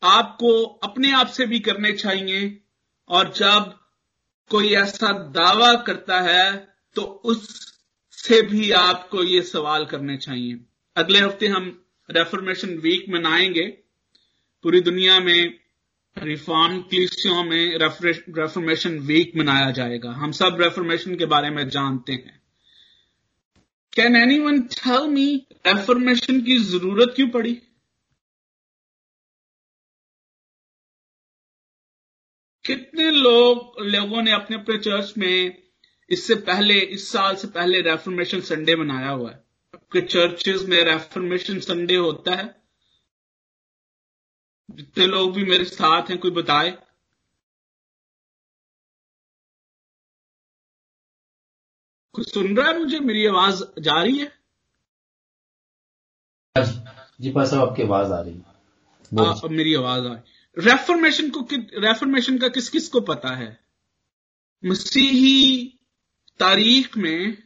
आपको 0.03 0.63
अपने 0.63 1.11
आप 1.11 1.27
से 1.27 1.45
भी 1.45 1.59
करने 1.59 1.91
चाहिए 1.91 2.63
और 3.09 3.33
जब 3.33 3.79
कोई 4.49 4.73
ऐसा 4.73 5.11
दावा 5.11 5.73
करता 5.73 6.21
है 6.21 6.77
तो 6.95 7.01
उससे 7.01 8.41
भी 8.41 8.71
आपको 8.71 9.23
ये 9.23 9.41
सवाल 9.41 9.85
करने 9.85 10.17
चाहिए। 10.17 10.65
अगले 10.95 11.19
हफ़्ते 11.19 11.47
हम 11.47 11.85
रेफॉर्मेशन 12.11 12.69
वीक 12.69 13.05
मनाएँगे। 13.09 13.67
पूरी 14.63 14.81
दुनिया 14.81 15.19
में 15.19 15.59
रिफॉर्म 16.17 16.81
क्लिसियों 16.81 17.43
में 17.43 17.77
रेफॉर्मेशन 17.77 18.99
वीक 18.99 19.31
मनाया 19.37 19.71
जाएगा। 19.71 20.11
हम 20.11 20.31
सब 20.31 20.57
रेफॉर्मेशन 20.61 21.15
के 21.15 21.25
बारे 21.25 21.49
में 21.49 21.69
जानते 21.69 22.13
हैं। 22.13 22.44
Can 23.95 24.15
anyone 24.39 24.61
tell 24.61 25.07
me 25.07 25.47
reformation 25.51 26.41
की 26.41 26.57
ज़रूरत 26.57 27.13
क्यों 27.15 27.29
पड़ी? 27.29 27.53
कितने 32.65 33.11
लोग, 33.11 33.75
लोगों 33.81 34.21
ने 34.21 34.31
अपने 34.31 34.57
अपने 34.57 34.77
चर्च 34.77 35.13
में 35.17 35.63
इससे 36.09 36.35
पहले, 36.35 36.79
इस 36.79 37.11
साल 37.11 37.35
से 37.35 37.47
पहले 37.47 37.81
रेफर्मेशन 37.81 38.41
संडे 38.41 38.75
मनाया 38.75 39.09
हुआ 39.09 39.31
है? 39.31 39.43
आपके 39.75 40.01
चर्चेस 40.01 40.61
में 40.61 40.83
रेफर्मेशन 40.83 41.59
संडे 41.59 41.95
होता 41.95 42.35
है? 42.35 42.61
जितने 44.71 45.07
लोग 45.07 45.33
भी 45.33 45.45
मेरे 45.45 45.65
साथ 45.65 46.09
हैं, 46.09 46.17
कोई 46.17 46.31
बताए? 46.31 46.84
कुछ 52.15 52.33
सुन 52.33 52.55
रहा 52.57 52.67
है 52.69 52.79
मुझे? 52.79 52.99
मेरी 52.99 53.25
आवाज़ 53.25 53.63
जा 53.79 54.01
रही 54.01 54.19
है। 54.19 54.31
जी 57.21 57.31
पास 57.31 57.49
साहब 57.49 57.69
आपकी 57.69 57.83
आवाज़ 57.83 58.11
आ 58.11 58.21
रही 58.21 58.33
है। 58.33 58.55
अब 59.43 59.49
मेरी 59.51 59.73
आवाज़ 59.75 60.03
आ 60.03 60.13
रही 60.13 60.65
रेफर्मेशन 60.69 61.29
को 61.29 61.47
रेफर्मेशन 61.53 62.37
का 62.37 62.47
किस 62.47 62.69
किस 62.69 62.87
को 62.87 63.01
पता 63.01 63.35
है? 63.35 63.59
मसीही 64.65 65.67
तारीख 66.39 66.97
में 66.97 67.37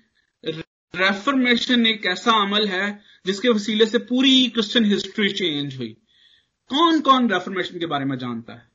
रेफर्मेशन 0.95 1.85
एक 1.87 2.05
ऐसा 2.05 2.31
अमल 2.31 2.67
है 2.67 3.01
जिसके 3.25 3.49
वसीले 3.49 3.85
से 3.85 3.97
पूरी 3.97 4.49
क्रिश्चियन 4.49 4.85
हिस्ट्री 4.85 5.29
चेंज 5.29 5.75
हुई। 5.77 5.97
कौन 6.69 7.01
कौन 7.01 7.29
रेफर्मेशन 7.33 7.79
के 7.79 7.85
बारे 7.85 8.05
में 8.05 8.17
जानता 8.17 8.53
है? 8.53 8.68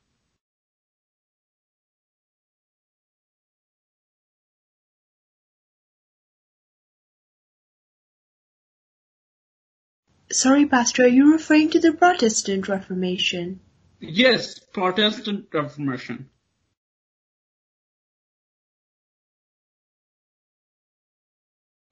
Sorry, 10.31 10.65
Pastor, 10.65 11.03
are 11.03 11.07
you 11.07 11.33
referring 11.33 11.69
to 11.71 11.79
the 11.79 11.93
Protestant 11.93 12.67
Reformation? 12.67 13.59
Yes, 13.99 14.59
Protestant 14.59 15.47
Reformation. 15.53 16.29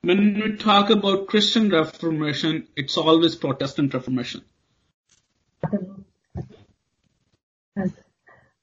When 0.01 0.33
we 0.33 0.57
talk 0.57 0.89
about 0.89 1.27
Christian 1.27 1.69
Reformation, 1.69 2.67
it's 2.75 2.97
always 2.97 3.35
Protestant 3.35 3.93
Reformation. 3.93 4.41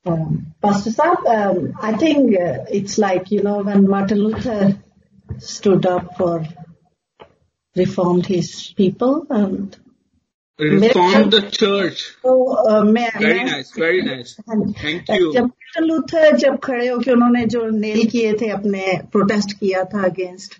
Um, 0.05 0.55
Pastor 0.63 0.91
Saab, 0.91 1.27
um, 1.27 1.73
I 1.81 1.97
think 1.97 2.35
uh, 2.39 2.65
it's 2.71 2.99
like, 2.99 3.31
you 3.31 3.43
know, 3.43 3.63
when 3.63 3.89
Martin 3.89 4.19
Luther 4.19 4.79
stood 5.39 5.87
up 5.87 6.17
for 6.17 6.47
reformed 7.77 8.27
his 8.27 8.73
people 8.77 9.27
and 9.31 9.77
reformed 10.59 11.33
the 11.33 11.43
church. 11.51 12.03
तो 12.23 12.35
uh, 12.67 12.85
मैं 12.85 13.11
very 13.13 13.45
nice, 13.45 13.73
very 13.73 14.03
nice. 14.03 14.35
Thank 14.83 15.09
you. 15.09 15.33
जब 15.33 15.51
Martin 15.71 15.85
Luther 15.85 16.37
जब 16.37 16.59
खड़े 16.59 16.87
होकर 16.89 17.13
उन्होंने 17.13 17.45
जो 17.47 17.65
nail 17.71 18.05
किए 18.11 18.33
थे 18.41 18.49
अपने 18.51 18.87
प्रोटेस्ट 19.13 19.53
किया 19.59 19.85
था 19.85 20.03
against 20.05 20.55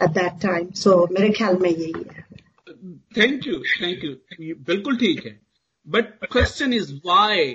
at 0.00 0.10
that 0.10 0.40
time 0.42 0.70
so 0.76 0.94
मेरे 1.12 1.30
ख्याल 1.32 1.56
में 1.56 1.70
यही 1.70 1.92
है 1.92 2.26
थैंक 3.18 3.46
यू 3.46 3.58
थैंक 3.82 4.04
यू 4.04 4.54
बिल्कुल 4.66 4.96
ठीक 4.96 5.24
है 5.26 5.38
but 5.86 6.26
question 6.32 6.72
is 6.72 6.92
why 7.06 7.54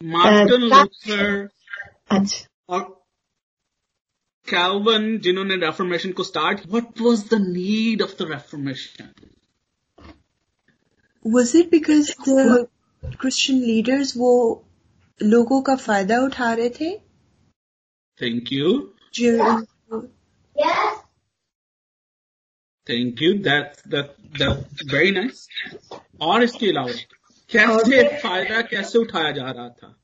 Martin 0.00 0.60
Luther 0.62 1.48
अच्छा 2.10 2.46
और 2.68 3.05
कैल्वन 4.50 5.18
जिन्होंने 5.18 5.56
रेफर्मेशन 5.56 6.12
को 6.12 6.24
start 6.24 6.66
what 6.66 7.00
was 7.00 7.24
the 7.30 7.40
need 7.40 8.02
of 8.02 8.22
the 8.22 8.30
reformation 8.30 9.12
Was 11.24 11.52
it 11.54 11.70
because 11.70 12.10
the 12.24 12.68
Christian 13.22 13.56
leaders 13.60 14.16
वो 14.16 14.32
लोगों 15.20 15.60
का 15.62 15.74
फ़ायदा 15.76 16.18
उठा 16.24 16.52
रहे 16.52 16.68
थे? 16.70 16.90
Thank 18.20 18.52
you 18.52 18.68
thank 22.86 23.22
you 23.22 23.32
that 23.48 23.76
that 23.88 24.92
very 24.92 25.10
nice 25.10 25.46
और 26.20 26.42
इसके 26.42 26.68
अलावा 26.68 26.92
कैसे 27.50 28.02
फ़ायदा 28.22 28.60
कैसे 28.70 28.98
उठाया 28.98 29.30
जा 29.30 29.50
रहा 29.50 29.68
था? 29.68 29.94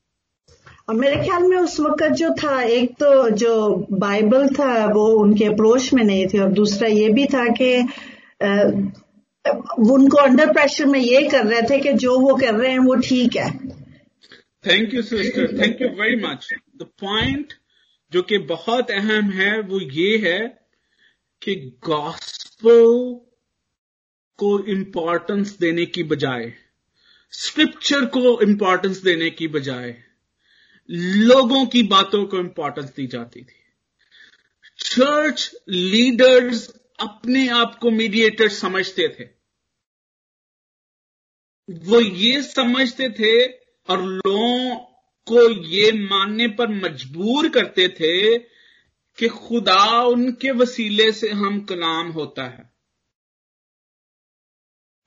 और 0.87 0.95
मेरे 0.95 1.15
ख्याल 1.15 1.43
में 1.43 1.57
उस 1.57 1.79
वक्त 1.79 2.13
जो 2.13 2.29
था, 2.33 2.61
एक 2.61 2.91
तो 2.99 3.29
जो 3.31 3.53
बाइबल 3.91 4.47
था, 4.49 4.85
वो 4.85 5.05
उनके 5.19 5.45
अप्रोच 5.45 5.93
में 5.93 6.03
नहीं 6.03 6.25
थी 6.27 6.39
और 6.39 6.51
दूसरा 6.53 6.87
ये 6.87 7.09
भी 7.09 7.25
था 7.25 7.45
कि 7.59 7.71
उनको 9.91 10.17
अंडर 10.17 10.51
प्रेशर 10.53 10.85
में 10.85 10.99
ये 10.99 11.21
कर 11.29 11.45
रहे 11.45 11.61
थे 11.69 11.79
कि 11.79 11.93
जो 12.03 12.19
वो 12.19 12.35
कर 12.35 12.53
रहे 12.53 12.71
हैं 12.71 12.79
वो 12.79 12.95
ठीक 13.07 13.35
है। 13.35 13.49
Thank 14.65 14.93
you 14.93 15.01
sister 15.01 15.57
thank 15.59 15.81
you 15.81 15.87
very 16.01 16.15
much 16.23 16.47
the 16.77 16.87
point 17.01 17.53
जो 18.11 18.21
कि 18.21 18.37
बहुत 18.47 18.91
अहम 18.91 19.29
है, 19.31 19.59
वो 19.61 19.79
ये 19.81 20.17
है 20.17 20.39
कि 21.41 21.55
गॉस्पल 21.85 22.85
को 24.39 24.57
इंपॉर्टेंस 24.71 25.57
देने 25.59 25.85
की 25.85 26.03
बजाय 26.03 26.51
स्क्रिप्चर 27.33 28.05
को 28.15 28.39
इंपॉर्टेंस 28.41 29.01
देने 29.03 29.29
की 29.29 29.47
बजाय 29.47 29.95
लोगों 30.89 31.65
की 31.65 31.83
बातों 31.83 32.25
को 32.25 32.37
इंपॉर्टेंस 32.37 32.93
दी 32.95 33.07
जाती 33.07 33.41
थी। 33.41 33.61
चर्च 34.79 35.55
लीडर्स 35.69 36.67
अपने 36.99 37.47
आप 37.47 37.75
को 37.75 37.91
मीडिएटर 37.91 38.49
समझते 38.49 39.07
थे। 39.07 39.23
वो 41.69 41.99
ये 41.99 42.41
समझते 42.43 43.09
थे 43.09 43.47
और 43.89 44.01
लोगों 44.03 44.75
को 45.27 45.49
ये 45.49 45.91
मानने 45.91 46.47
पर 46.47 46.67
मजबूर 46.67 47.49
करते 47.49 47.87
थे 47.87 48.37
कि 49.17 49.27
खुदा 49.27 50.01
उनके 50.01 50.51
वसीले 50.51 51.11
से 51.11 51.29
हम 51.29 51.59
कलाम 51.65 52.07
होता 52.07 52.43
है। 52.43 52.71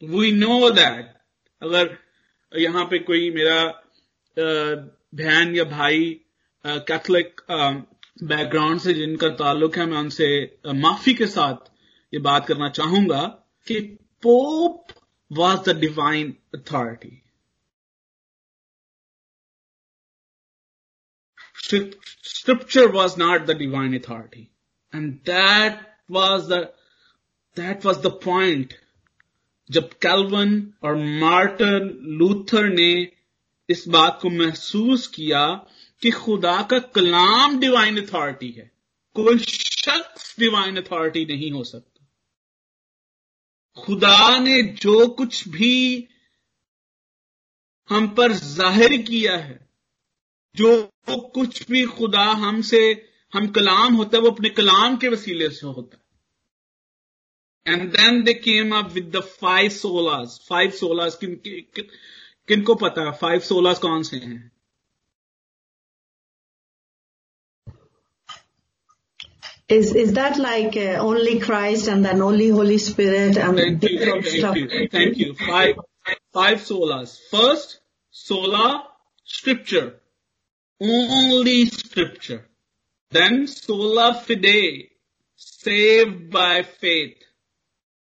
वी 0.03 0.33
नो 0.33 0.71
दैट 0.71 1.15
अगर 1.63 1.97
यहाँ 2.59 2.85
पे 2.85 2.99
कोई 2.99 3.31
मेरा 3.31 3.61
बहन 5.21 5.55
या 5.57 5.65
भाई 5.65 6.09
कैथोलिक 6.65 7.41
बैकग्राउंड 7.51 8.81
से 8.81 8.95
जिनका 8.95 9.29
ताल्लुक 9.41 9.77
है, 9.79 9.87
मैं 9.87 9.99
उनसे 9.99 10.29
माफ़ी 10.75 11.15
के 11.15 11.27
साथ 11.27 11.71
ये 12.13 12.21
बात 12.21 12.47
करना 12.47 12.69
चाहूँगा 12.79 13.23
कि 13.67 13.81
pope 14.23 14.93
was 15.31 15.71
the 15.71 15.77
divine 15.81 16.35
authority 16.55 17.23
scripture 21.67 22.91
was 22.91 23.17
not 23.17 23.47
the 23.47 23.55
divine 23.55 23.95
authority. 23.95 24.51
And 24.93 25.21
that 25.25 25.81
was 26.09 26.49
the, 26.49 26.73
that 27.57 27.85
was 27.85 28.01
the 28.03 28.11
point. 28.11 28.75
जब 29.71 29.89
कैल्वन 30.03 30.51
और 30.85 30.97
मार्टिन 31.21 31.89
लूथर 32.19 32.69
ने 32.69 32.93
इस 33.69 33.89
बात 33.89 34.19
को 34.23 34.31
महसूस 34.31 35.07
किया 35.07 35.47
कि 36.03 36.11
खुदा 36.11 36.63
का 36.63 36.79
कलाम 36.79 37.59
डिवाइन 37.61 38.03
अथॉरिटी 38.03 38.51
है। 38.51 38.71
कोई 39.15 39.39
शख्स 39.39 40.35
डिवाइन 40.39 40.83
अथॉरिटी 40.83 41.25
नहीं 41.25 41.51
हो 41.53 41.65
सकता। 41.65 41.93
खुदा 43.77 44.39
ने 44.39 44.63
जो 44.63 45.07
कुछ 45.09 45.49
भी 45.49 46.09
हम 47.91 48.09
पर 48.09 48.33
ज़ाहिर 48.33 49.03
किया 49.03 49.37
है, 49.37 49.69
जो 50.57 50.93
कुछ 51.09 51.71
भी 51.71 51.85
खुदा 51.85 52.25
हमसे, 52.25 53.11
हम 53.33 53.47
कलाम 53.49 53.95
होता 53.95 54.17
है, 54.17 54.23
वो 54.23 54.31
अपने 54.31 54.49
कलाम 54.49 54.97
के 54.97 55.09
वसीले 55.09 55.49
से 55.51 55.67
होता 55.67 55.97
है। 55.97 56.05
And 57.67 57.91
then 57.93 58.23
they 58.23 58.35
came 58.35 58.77
up 58.77 58.93
with 58.93 59.17
the 59.17 59.21
five 59.21 59.71
solas 59.71 60.47
five 60.49 60.71
solas 60.71 61.19
किनको 62.48 62.76
पता 62.86 63.06
है 63.06 63.12
फाइव 63.22 63.40
सोलह 63.52 63.74
कौन 63.88 64.04
से 64.04 64.18
हैं 64.18 64.40
Is 69.74 69.96
is 69.96 70.10
that 70.16 70.38
like 70.38 70.76
uh, 70.76 71.00
only 71.02 71.40
Christ 71.40 71.88
and 71.88 72.04
then 72.06 72.22
only 72.22 72.50
Holy 72.50 72.78
Spirit 72.78 73.38
and 73.38 73.58
Thank 73.58 73.84
you, 73.84 73.90
different 74.00 74.26
thank 74.26 74.40
stuff? 74.40 74.58
you, 74.58 74.88
thank 74.96 75.18
you. 75.18 75.34
Five, 75.34 75.76
five 76.34 76.58
solas. 76.60 77.14
First, 77.30 77.80
sola 78.10 78.84
scripture, 79.24 80.02
only 80.82 81.68
scripture. 81.68 82.46
Then 83.12 83.48
sola 83.48 84.14
fide, 84.14 84.90
saved 85.38 86.30
by 86.30 86.64
faith, 86.64 87.24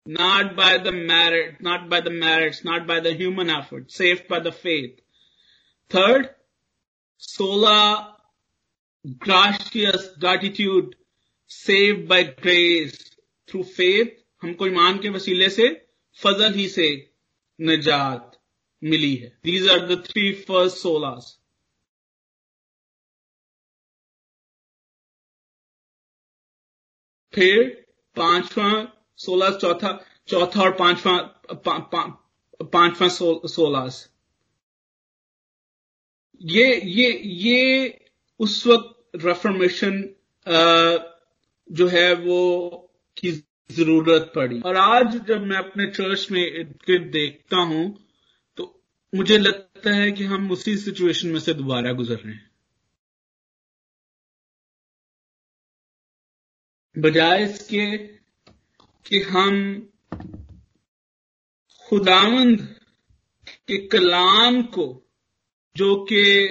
not 0.06 0.56
by 0.56 0.78
the 0.78 0.92
merit, 0.92 1.60
not 1.60 1.88
by 1.88 2.00
the 2.00 2.10
merits, 2.10 2.64
not 2.64 2.86
by 2.86 3.00
the 3.00 3.12
human 3.12 3.50
effort, 3.50 3.90
saved 3.90 4.26
by 4.28 4.40
the 4.40 4.52
faith. 4.52 5.00
Third, 5.90 6.30
sola 7.16 8.16
gracious 9.18 10.08
gratitude, 10.18 10.96
saved 11.46 12.08
by 12.08 12.22
grace 12.24 12.98
through 13.48 13.64
faith. 13.64 14.18
हमको 14.42 14.66
ईमान 14.66 14.98
के 14.98 15.08
वसीले 15.08 15.48
से 15.50 15.68
फजल 16.16 16.54
ही 16.54 16.68
से 16.68 16.86
निजात 17.58 18.38
मिली 18.82 19.14
है 19.16 19.28
these 19.44 19.68
are 19.70 19.86
the 19.88 20.02
three 20.06 20.32
first 20.48 20.76
solas 20.76 21.38
फिर 27.34 27.62
पांचवा 28.16 28.72
सोलह 29.19 29.49
चौथा 29.57 29.91
चौथा 30.29 30.61
और 30.61 30.71
पांचवा 30.79 31.17
पांचवा 32.63 33.07
सो, 33.09 33.47
सोलास 33.47 34.09
ये 36.41 36.65
ये 36.81 37.11
ये 37.21 37.59
उस 38.39 38.65
वक्त 38.67 39.25
रेफर्मेशन 39.25 40.01
जो 41.69 41.87
है 41.87 42.13
वो 42.15 42.39
की 43.17 43.31
ज़रूरत 43.69 44.31
पड़ी। 44.35 44.59
और 44.61 44.77
आज 44.77 45.15
जब 45.27 45.41
मैं 45.47 45.57
अपने 45.57 45.87
चर्च 45.91 46.27
में 46.31 46.41
इर्द 46.41 47.09
देखता 47.13 47.57
हूँ 47.71 47.85
तो 48.57 48.63
मुझे 49.13 49.37
लगता 49.37 49.93
है 49.95 50.11
कि 50.11 50.23
हम 50.25 50.51
उसी 50.51 50.75
सिचुएशन 50.77 51.27
में 51.29 51.39
से 51.39 51.53
दोबारा 51.53 51.91
गुजर 51.93 52.15
रहे 52.15 52.33
हैं। 52.33 52.45
बजाय 56.95 57.43
इसके 57.43 57.85
कि 59.07 59.19
हम 59.19 59.81
खुदावंद 61.87 62.79
के 63.67 63.87
कलाम 63.87 64.61
को, 64.63 65.11
जो 65.75 65.95
कि 65.95 66.45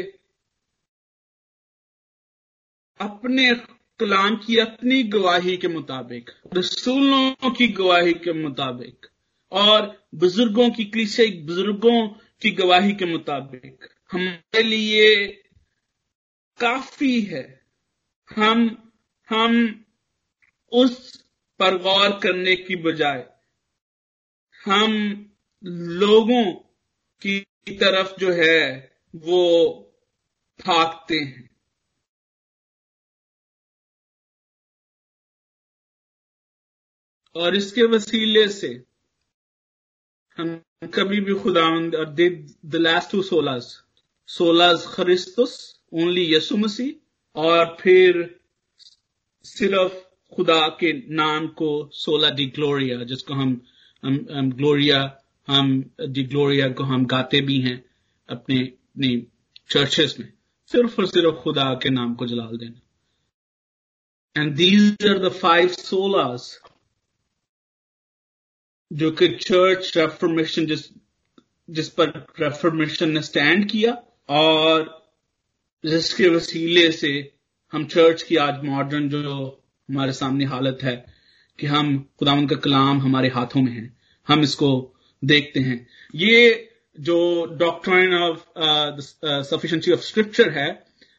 अपने 3.00 3.54
कलाम 4.00 4.36
की 4.36 4.58
अपनी 4.58 5.02
गवाही 5.02 5.56
के 5.56 5.68
मुताबिक, 5.68 6.30
रसूलों 6.54 7.50
की 7.50 7.68
गवाही 7.68 8.12
के 8.12 8.32
मुताबिक, 8.32 9.06
और 9.52 10.08
बुज़ुर्गों 10.14 10.70
की, 10.70 10.84
क्लिसे 10.84 11.26
बुज़ुर्गों 11.26 12.08
की 12.40 12.50
गवाही 12.50 12.92
के 12.92 13.04
मुताबिक, 13.04 13.88
हमारे 14.12 14.62
लिए 14.62 15.26
काफ़ी 16.60 17.20
है। 17.20 17.66
हम 18.36 18.92
हम 19.28 19.84
उस 20.72 21.25
पर 21.60 21.76
गौर 21.82 22.18
करने 22.22 22.56
की 22.56 22.76
बजाय 22.82 23.26
हम 24.60 24.92
लोगों 26.02 26.44
की 27.22 27.38
तरफ़ 27.80 28.18
जो 28.20 28.32
है 28.32 28.60
वो 29.14 29.42
भागते 30.60 31.14
हैं। 31.14 31.48
और 37.36 37.56
इसके 37.56 37.82
वसीले 37.86 38.46
से 38.48 38.68
हम 40.38 40.54
कभी 40.94 41.20
भी 41.20 41.34
खुदावंद 41.34 41.94
और 41.94 42.14
the 42.14 42.76
last 42.76 43.10
two 43.10 43.22
solas 43.22 43.66
solas 44.28 44.86
खरिस्तुस 44.86 45.54
only 45.92 46.34
यसु 46.34 46.56
मसीह 46.56 47.40
और 47.40 47.76
फिर 47.80 48.18
सिर्फ़ 49.44 50.05
खुदा 50.34 50.68
के 50.68 51.14
नाम 51.14 51.46
को 51.46 51.90
सोला 51.92 52.30
डी 52.30 52.46
ग्लोरिया 52.46 53.04
जिसको 53.04 53.34
हम 53.34 53.62
हम, 54.04 54.26
हम 54.32 54.52
ग्लोरिया 54.52 55.20
हम 55.48 55.90
डी 56.08 56.22
ग्लोरिया 56.22 56.68
को 56.68 56.84
हम 56.84 57.06
गाते 57.06 57.40
भी 57.40 57.60
हैं 57.60 57.84
अपने 58.28 58.60
अपनी 58.60 59.26
चर्चेस 59.70 60.16
में। 60.20 60.32
सिर्फ़ 60.66 61.00
और 61.00 61.06
सिर्फ़ 61.06 61.34
खुदा 61.34 61.74
के 61.74 61.90
नाम 61.90 62.14
को 62.14 62.26
जलाल 62.26 62.58
देना। 62.58 62.80
And 64.40 64.54
these 64.54 64.96
are 65.06 65.18
the 65.18 65.28
five 65.28 65.68
solas 65.68 66.60
जो 68.92 69.10
कि 69.10 69.28
चर्च 69.28 69.96
रेफर्मेशन 69.96 70.66
जिस 70.66 70.80
जिस 71.70 71.88
पर 71.88 72.26
रेफर्मेशन 72.40 73.10
ने 73.10 73.22
स्टैंड 73.22 73.70
किया 73.70 74.02
और 74.28 75.06
जिसके 75.86 76.28
वसीले 76.28 76.92
से 76.92 77.34
हम 77.72 77.86
चर्च 77.86 78.22
की 78.22 78.36
आज 78.36 78.64
मॉडर्न 78.64 79.08
जो 79.08 79.62
हमारे 79.88 80.12
सामने 80.12 80.44
हालत 80.44 80.78
है 80.82 80.94
कि 81.58 81.66
हम 81.66 81.96
खुदावन 82.18 82.46
का 82.46 82.56
कलाम 82.56 83.00
हमारे 83.00 83.28
हाथों 83.28 83.60
में 83.62 83.72
है। 83.72 83.90
हम 84.28 84.40
इसको 84.42 84.70
देखते 85.22 85.60
हैं। 85.60 85.86
ये 86.14 86.68
जो 86.98 87.18
doctrine 87.58 88.14
of 88.14 88.44
sufficiency 89.44 89.92
of 89.92 90.00
scripture 90.00 90.50
है, 90.50 90.68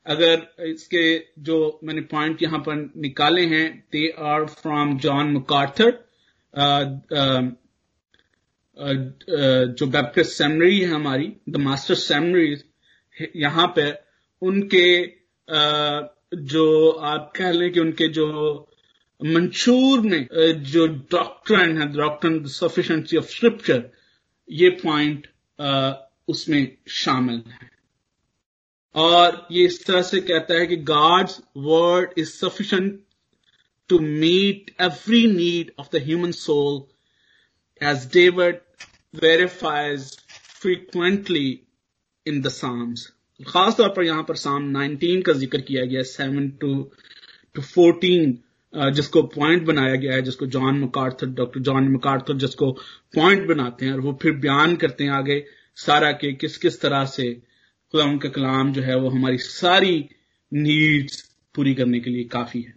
अगर 0.06 0.66
इसके 0.66 1.04
जो 1.44 1.58
मैंने 1.84 2.02
पॉइंट 2.12 2.42
यहाँ 2.44 2.60
पर 2.60 2.76
निकाले 2.98 3.46
हैं 3.46 3.68
they 3.92 4.08
are 4.26 4.46
from 4.46 4.98
John 5.00 5.32
MacArthur 5.32 5.92
जो 9.72 9.86
बैप्टिस्ट 9.88 10.32
सेमरी 10.32 10.80
है 10.80 10.90
हमारी 10.90 11.32
द 11.50 11.58
मास्टर 11.60 11.96
सेमनरी 11.96 12.56
यहाँ 13.36 13.68
पे 13.76 13.92
उनके 14.42 14.86
जो 16.32 16.90
आप 17.10 17.32
कह 17.36 17.52
लें 17.52 17.72
कि 17.74 17.80
उनके 17.80 18.08
जो 18.08 18.28
मंशूर 19.22 20.02
में 20.02 20.28
जो 20.64 20.88
डॉक्ट्रन 21.12 21.78
है 21.82 21.88
डॉक्ट्रन 21.94 22.44
सफिशिएंसी 22.46 23.18
ऑफ़ 23.18 23.26
स्क्रिप्चर 23.26 23.90
ये 24.50 24.70
पॉइंट 24.84 25.28
उसमें 26.28 26.78
शामिल 26.96 27.44
है 27.52 27.70
और 28.96 29.48
ये 29.52 29.66
इस 29.66 29.86
तरह 29.86 30.02
से 30.02 30.22
कहता 30.22 30.54
है 30.54 30.68
कि 30.68 30.76
God's 30.92 31.42
word 31.58 32.14
is 32.18 32.30
sufficient 32.30 33.00
to 33.90 34.00
meet 34.00 34.76
every 34.82 35.26
need 35.32 35.72
of 35.80 35.90
the 35.94 36.02
human 36.04 36.32
soul 36.32 36.86
as 37.82 38.08
David 38.14 38.62
verifies 39.14 40.12
frequently 40.62 41.50
in 42.26 42.42
the 42.42 42.52
Psalms. 42.52 43.08
खासतौर 43.46 43.90
पर 43.90 44.04
यहाँ 44.04 44.24
पर 44.24 44.36
साम 44.36 44.72
19 44.74 45.24
का 45.26 45.34
ज़िक्र 45.34 45.62
किया 45.62 45.86
गया 45.86 46.02
सेवन 46.02 46.50
टू 46.50 46.74
टू 47.56 47.62
फोर्टीन 47.62 48.38
जिसको 48.94 49.22
पॉइंट 49.24 49.64
बनाया 49.64 49.96
गया 49.96 50.14
है 50.14 50.22
जिसको 50.22 50.46
John 50.46 50.80
MacArthur 50.80 51.28
doctor 51.28 51.60
John 51.60 51.92
MacArthur 51.94 52.38
जिसको 52.38 52.72
पॉइंट 53.16 53.48
बनाते 53.48 53.86
हैं 53.86 53.94
और 53.94 54.00
वो 54.00 54.18
फिर 54.22 54.32
बयान 54.32 54.76
करते 54.76 55.04
हैं 55.04 55.12
आगे 55.12 55.44
सारा 55.78 56.12
के 56.12 56.34
किस 56.34 56.58
किस 56.58 56.82
तरह 56.82 57.06
से 57.06 57.34
खुदा 57.94 58.04
उनका 58.04 58.30
कलाम 58.30 58.74
जो 58.74 58.82
है 58.82 58.96
वो 58.96 59.10
हमारी 59.10 59.38
सारी 59.38 60.10
नीड्स 60.54 61.22
पूरी 61.56 61.74
करने 61.76 62.00
के 62.00 62.10
लिए 62.10 62.24
काफ़ी 62.24 62.62
है। 62.62 62.74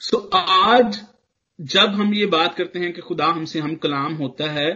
सो 0.00 0.16
so, 0.16 0.34
आज 0.34 1.00
जब 1.60 1.94
हम 1.94 2.14
ये 2.14 2.26
बात 2.26 2.54
करते 2.54 2.78
हैं 2.78 2.92
कि 2.92 3.00
खुदा 3.00 3.26
हमसे 3.26 3.58
हम 3.58 3.74
कलाम 3.76 4.14
होता 4.14 4.50
है 4.50 4.70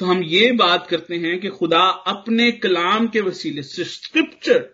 तो 0.00 0.06
हम 0.06 0.22
ये 0.22 0.50
बात 0.52 0.86
करते 0.86 1.16
हैं 1.16 1.38
कि 1.40 1.48
खुदा 1.48 1.82
अपने 2.06 2.50
कलाम 2.52 3.06
के 3.08 3.20
वसीले 3.20 3.62
से 3.62 3.84
स्क्रिप्चर 3.84 4.64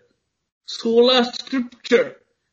सोलह 0.68 1.22
स्क्रिप्चर 1.22 2.02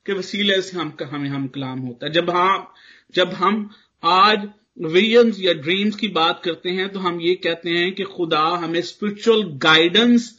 के 0.06 0.14
वसीले 0.14 0.62
से 0.62 0.78
हम 0.78 0.96
हमें 1.04 1.30
हम 1.30 1.48
कलाम 1.48 1.80
होता 1.80 2.06
है। 2.06 2.12
जब 2.12 2.30
हम 2.30 2.68
जब 3.16 3.34
हम 3.34 3.70
आज 4.04 4.48
विजन्स 4.86 5.40
या 5.40 5.54
ड्रीम्स 5.54 5.96
की 5.96 6.08
बात 6.08 6.42
करते 6.44 6.70
हैं 6.70 6.90
तो 6.90 7.00
हम 7.00 7.22
ये 7.22 7.36
कहते 7.36 7.70
हैं 7.70 7.92
कि 7.96 8.04
खुदा 8.04 8.42
हमें 8.64 8.82
स्पिरिचुअल 8.82 9.44
गाइडेंस 9.44 10.30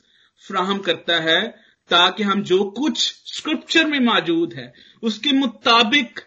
फ्राहम 0.43 0.79
करता 0.79 1.18
है, 1.20 1.43
ताकि 1.91 2.22
हम 2.22 2.43
जो 2.43 2.64
कुछ 2.70 2.99
स्क्रिप्चर 3.26 3.87
में 3.87 3.99
मौजूद 4.01 4.55
है, 4.55 4.72
उसके 5.03 5.33
मुताबिक 5.33 6.20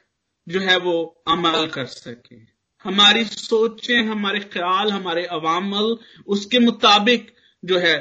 जो 0.47 0.59
है 0.59 0.77
वो 0.77 1.23
अमल 1.27 1.67
कर 1.67 1.85
सके। 1.85 2.50
हमारी 2.85 3.23
सोचें, 3.25 4.03
हमारे 4.05 4.39
ख्याल, 4.53 4.91
हमारे 4.91 5.25
अवामल, 5.31 5.97
उसके 6.27 6.59
मुताबिक 6.59 7.31
जो 7.63 7.79
है 7.79 7.97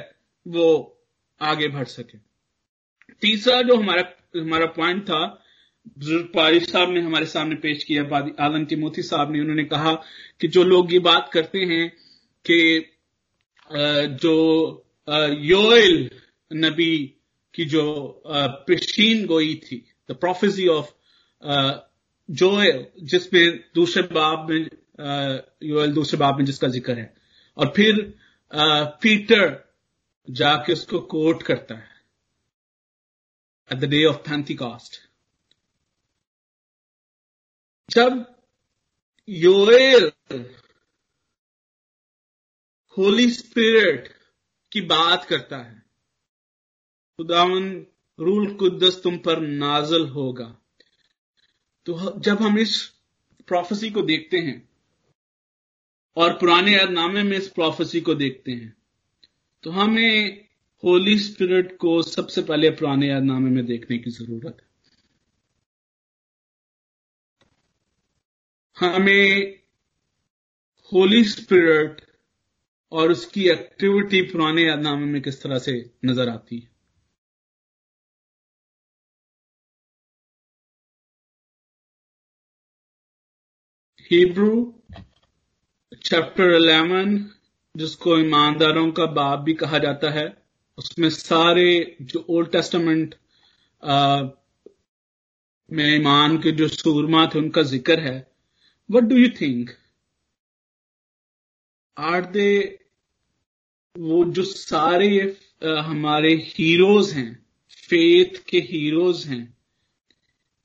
वो 0.46 0.66
आगे 1.40 1.68
बढ़ 1.68 1.86
सके। 1.88 2.18
तीसरा 3.22 3.60
जो 3.62 3.76
हमारा 3.76 4.02
हमारा 4.36 4.66
पॉइंट 4.76 5.02
था 5.04 5.22
पारी 6.34 6.60
साहब 6.60 6.90
ने 6.90 7.00
हमारे 7.00 7.26
सामने 7.26 7.54
पेश 7.56 7.84
किया 7.84 8.02
आलन 8.44 8.64
टिमोथी 8.64 9.02
साहब 9.02 9.32
ने, 9.32 9.40
उन्होंने 9.40 9.64
कहा 9.64 9.92
कि 10.40 10.48
जो 10.48 10.64
लोग 10.64 10.92
ये 10.92 10.98
बात 11.00 11.30
करते 11.32 11.58
हैं 11.58 11.88
कि 12.44 12.58
जो 14.20 14.36
योएल 15.44 16.10
नबी 16.50 16.96
की 17.54 17.64
जो 17.64 17.82
पेशीन 18.26 19.26
गोई 19.26 19.54
थी 19.64 19.84
द 20.10 20.14
प्रोफेसी 20.14 20.66
ऑफ़ 20.68 20.92
जोएल 22.30 22.86
जिसमें 23.02 23.58
दूसरे 23.74 24.02
बाब 24.04 24.50
में 24.50 24.68
योएल 25.64 25.92
दूसरे 25.92 26.18
बाब 26.18 26.38
में 26.38 26.44
जिसका 26.44 26.68
ज़िक्र 26.68 26.98
है। 26.98 27.14
और 27.56 27.72
फिर 27.76 28.02
पीटर 29.02 29.58
जाके 30.28 30.72
उसको 30.72 30.98
कोट 31.08 31.42
करता 31.42 31.74
है। 31.74 31.88
At 33.70 33.78
the 33.78 33.84
day 33.84 34.04
of 34.04 34.16
Pentecost 34.28 35.00
जब 37.88 38.24
योएल 39.28 40.10
होली 42.96 43.28
स्पिरिट 43.30 44.08
की 44.72 44.80
बात 44.82 45.24
करता 45.24 45.56
है, 45.58 45.82
खुदावन 47.18 47.70
रूल 48.18 48.54
कुद्दस 48.54 49.00
तुम 49.02 49.16
पर 49.18 49.40
नाजल 49.40 50.08
होगा। 50.08 50.56
तो 51.86 52.18
जब 52.20 52.42
हम 52.42 52.58
इस 52.58 52.80
प्रोफेसी 53.48 53.90
को 53.90 54.02
देखते 54.02 54.38
हैं, 54.38 54.68
और 56.16 56.32
पुराने 56.32 56.72
यादनामे 56.72 57.22
में 57.22 57.36
इस 57.36 57.48
प्रोफेसी 57.48 58.00
को 58.00 58.14
देखते 58.14 58.52
हैं 58.52 58.74
तो 59.64 59.70
हमें 59.70 60.44
होली 60.82 61.18
स्पिरिट 61.18 61.76
को 61.76 62.00
सबसे 62.02 62.42
पहले 62.42 62.70
पुराने 62.72 63.08
यादनामे 63.08 63.50
में 63.50 63.64
देखने 63.66 63.98
की 63.98 64.10
ज़रूरत 64.10 64.56
है। 64.60 64.68
हमें 68.76 69.58
होली 70.92 71.24
स्पिरिट 71.24 72.00
और 72.92 73.10
उसकी 73.12 73.48
एक्टिविटी 73.48 74.22
पुराने 74.22 74.62
यादनामे 74.62 75.06
में 75.06 75.20
किस 75.22 75.42
तरह 75.42 75.58
से 75.58 75.72
नज़र 76.04 76.28
आती 76.28 76.58
है? 76.58 76.69
हिब्रू 84.10 84.52
चैप्टर 86.04 86.52
11 86.52 87.18
जिसको 87.74 88.16
ईमानदारों 88.18 88.90
का 88.92 89.04
बाप 89.08 89.38
भी 89.40 89.52
कहा 89.54 89.78
जाता 89.78 90.10
है, 90.10 90.24
उसमें 90.78 91.08
सारे 91.10 91.96
जो 92.02 92.24
ओल्ड 92.28 92.50
टेस्टामेंट 92.52 93.14
में 95.68 95.94
ईमान 95.94 96.36
के 96.38 96.52
जो 96.52 96.68
सूरमा 96.68 97.26
थे, 97.26 97.38
उनका 97.38 97.62
ज़िक्र 97.64 97.98
है। 98.00 98.16
What 98.90 99.04
do 99.04 99.16
you 99.16 99.28
think 99.40 99.70
are 101.96 102.24
they 102.30 102.50
वो 103.96 104.24
जो 104.26 104.42
सारे 104.44 105.36
हमारे 105.62 106.34
हीरोज 106.46 107.12
हैं 107.12 107.32
फेथ 107.88 108.42
के 108.48 108.58
हीरोज 108.70 109.24
हैं, 109.26 109.56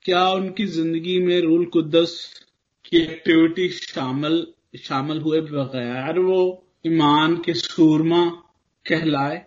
क्या 0.05 0.27
उनकी 0.31 0.65
ज़िंदगी 0.67 1.19
में 1.19 1.39
रूल 1.41 1.65
कुद्दस 1.67 2.17
की 2.85 2.97
एक्टिविटी 2.97 3.69
शामिल 3.69 4.53
शामिल 4.83 5.21
हुए 5.21 5.41
बगैर 5.41 6.19
वो 6.19 6.39
ईमान 6.85 7.35
के 7.41 7.53
सूरमा 7.53 8.25
कहलाए। 8.85 9.37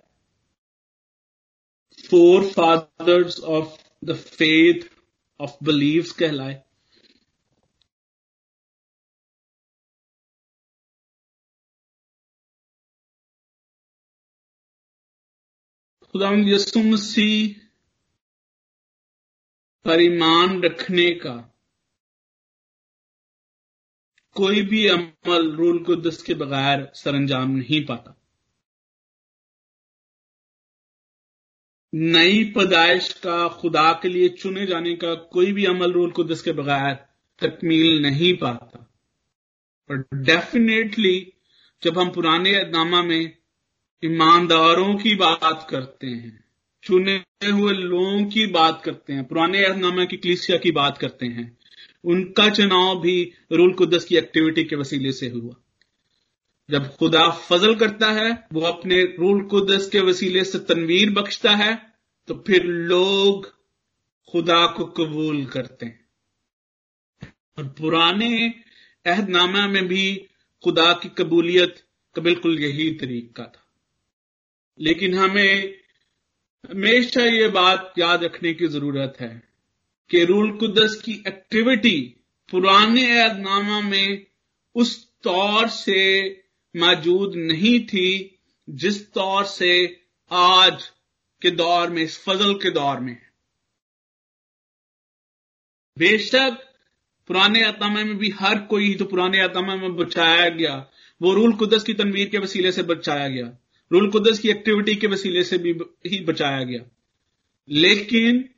Forefathers 2.47 3.41
of 3.41 3.77
the 4.05 4.15
faith 4.15 4.89
of 5.41 5.65
believes 5.65 6.13
कहलाए। 6.13 6.55
खुदा 16.15 16.31
यसु 16.49 16.81
मसीह 16.81 17.61
पर 19.85 20.01
ईमान 20.01 20.63
रखने 20.63 21.11
का 21.11 21.35
कोई 24.35 24.63
भी 24.63 24.87
अमल 24.87 25.53
रूल 25.53 25.79
कुदस 25.85 26.23
के 26.23 26.35
बगैर 26.35 26.91
सरंजाम 26.95 27.51
नहीं 27.51 27.87
पाता। 27.87 28.15
नई 31.95 32.45
पैदाइश 32.45 33.13
का 33.13 33.49
खुदा 33.49 33.93
के 33.93 34.09
लिए 34.09 34.29
चुने 34.29 34.67
जाने 34.67 34.97
का 34.97 35.15
कोई 35.15 35.53
भी 35.53 35.65
अमल 35.65 35.93
रूल 35.93 36.11
कुदस 36.11 36.43
के 36.43 36.53
बगैर 36.53 36.95
तकमील 37.39 38.03
नहीं 38.03 38.37
पाता। 38.37 38.95
पर 39.91 40.05
डेफिनेटली 40.15 41.33
जब 41.83 41.99
हम 41.99 42.11
पुराने 42.11 42.55
अदनामा 42.55 43.03
में 43.03 43.37
ईमानदारों 44.05 44.97
की 44.97 45.15
बात 45.15 45.67
करते 45.71 46.07
हैं, 46.07 46.45
चुने 46.83 47.17
हुए 47.47 47.73
लोगों 47.73 48.25
की 48.25 48.47
बात 48.47 48.83
करते 48.85 49.13
हैं, 49.13 49.25
पुराने 49.25 49.65
अहदनामा 49.65 50.05
की 50.05 50.17
क्लिसिया 50.17 50.59
की 50.59 50.71
बात 50.71 50.99
करते 50.99 51.27
हैं 51.27 51.58
उनका 52.05 52.49
चुनाव 52.49 53.01
भी 53.01 53.33
रूल 53.53 53.73
कुदस 53.73 54.05
की 54.05 54.17
एक्टिविटी 54.17 54.65
के 54.65 54.77
वसीले 54.77 55.13
से 55.13 55.29
हुआ। 55.29 55.55
जब 56.71 56.97
खुदा 56.97 57.29
फजल 57.31 57.75
करता 57.75 58.11
है, 58.13 58.47
वो 58.53 58.61
अपने 58.61 59.03
रूल 59.03 59.43
कुदस 59.43 59.89
के 59.89 60.01
वसीले 60.01 60.45
से 60.45 60.59
तनवीर 60.59 61.11
बख्शता 61.11 61.51
है 61.51 61.93
तो 62.29 62.45
फिर 62.47 62.65
लोग 62.65 63.47
खुदा 64.33 64.67
को 64.67 64.85
कबूल 64.85 65.45
करते 65.47 65.87
हैं। 65.87 66.09
और 67.59 67.69
पुराने 67.69 68.49
अहदनामा 69.07 69.67
में 69.67 69.87
भी 69.89 70.29
खुदा 70.65 70.93
की 70.93 71.09
कबूलियत 71.09 71.83
का 72.17 72.23
बिल्कुल 72.23 72.59
यही 72.61 72.91
तरीका 72.95 73.45
था। 73.45 73.65
लेकिन 74.81 75.15
हमें 75.15 75.75
हमेशा 76.71 77.25
ये 77.25 77.49
बात 77.49 77.93
याद 77.99 78.25
रखने 78.25 78.55
की 78.55 78.67
ज़रूरत 78.67 79.17
है 79.21 79.48
कि 80.11 80.25
रूल 80.25 80.57
कुदस 80.57 81.03
की 81.05 81.13
एक्टिविटी 81.13 82.17
पुराने 82.51 83.19
ऐदनामा 83.19 83.81
में 83.81 84.27
उस 84.75 85.09
तौर 85.23 85.69
से 85.69 86.31
मौजूद 86.77 87.33
नहीं 87.35 87.87
थी, 87.87 88.39
जिस 88.71 89.13
तौर 89.13 89.45
से 89.45 90.01
आज 90.31 90.91
के 91.43 91.51
दौर 91.51 91.91
में, 91.91 92.03
इस 92.03 92.25
फजल 92.25 92.55
के 92.55 92.71
दौर 92.71 93.01
में। 93.01 93.23
बेशक 95.99 96.65
पुराने 97.29 97.65
आत्मा 97.65 97.89
में 97.89 98.19
भी 98.19 98.31
हर 98.31 98.59
कोई 98.59 98.95
तो 98.95 99.05
पुराने 99.05 99.41
आत्मा 99.41 99.77
में 99.77 99.97
बचाया 99.97 100.49
गया। 100.49 100.91
वो 101.23 101.35
रूल 101.35 101.53
कुदस 101.53 101.83
की 101.83 101.95
तनवीर 101.95 102.29
के 102.29 102.39
वसीले 102.39 102.73
से 102.73 102.83
बचाया 102.83 103.29
गया। 103.29 103.59
रूल 103.93 104.11
कुदस 104.11 104.39
की 104.39 104.51
एक्टिविटी 104.51 104.97
के 104.97 105.07
वसीले 105.07 105.45
से 105.45 105.59
भी 105.59 105.71
ही 106.07 106.21
बचाया 106.21 106.63
गया। 106.63 106.81
लेकिन 107.69 108.49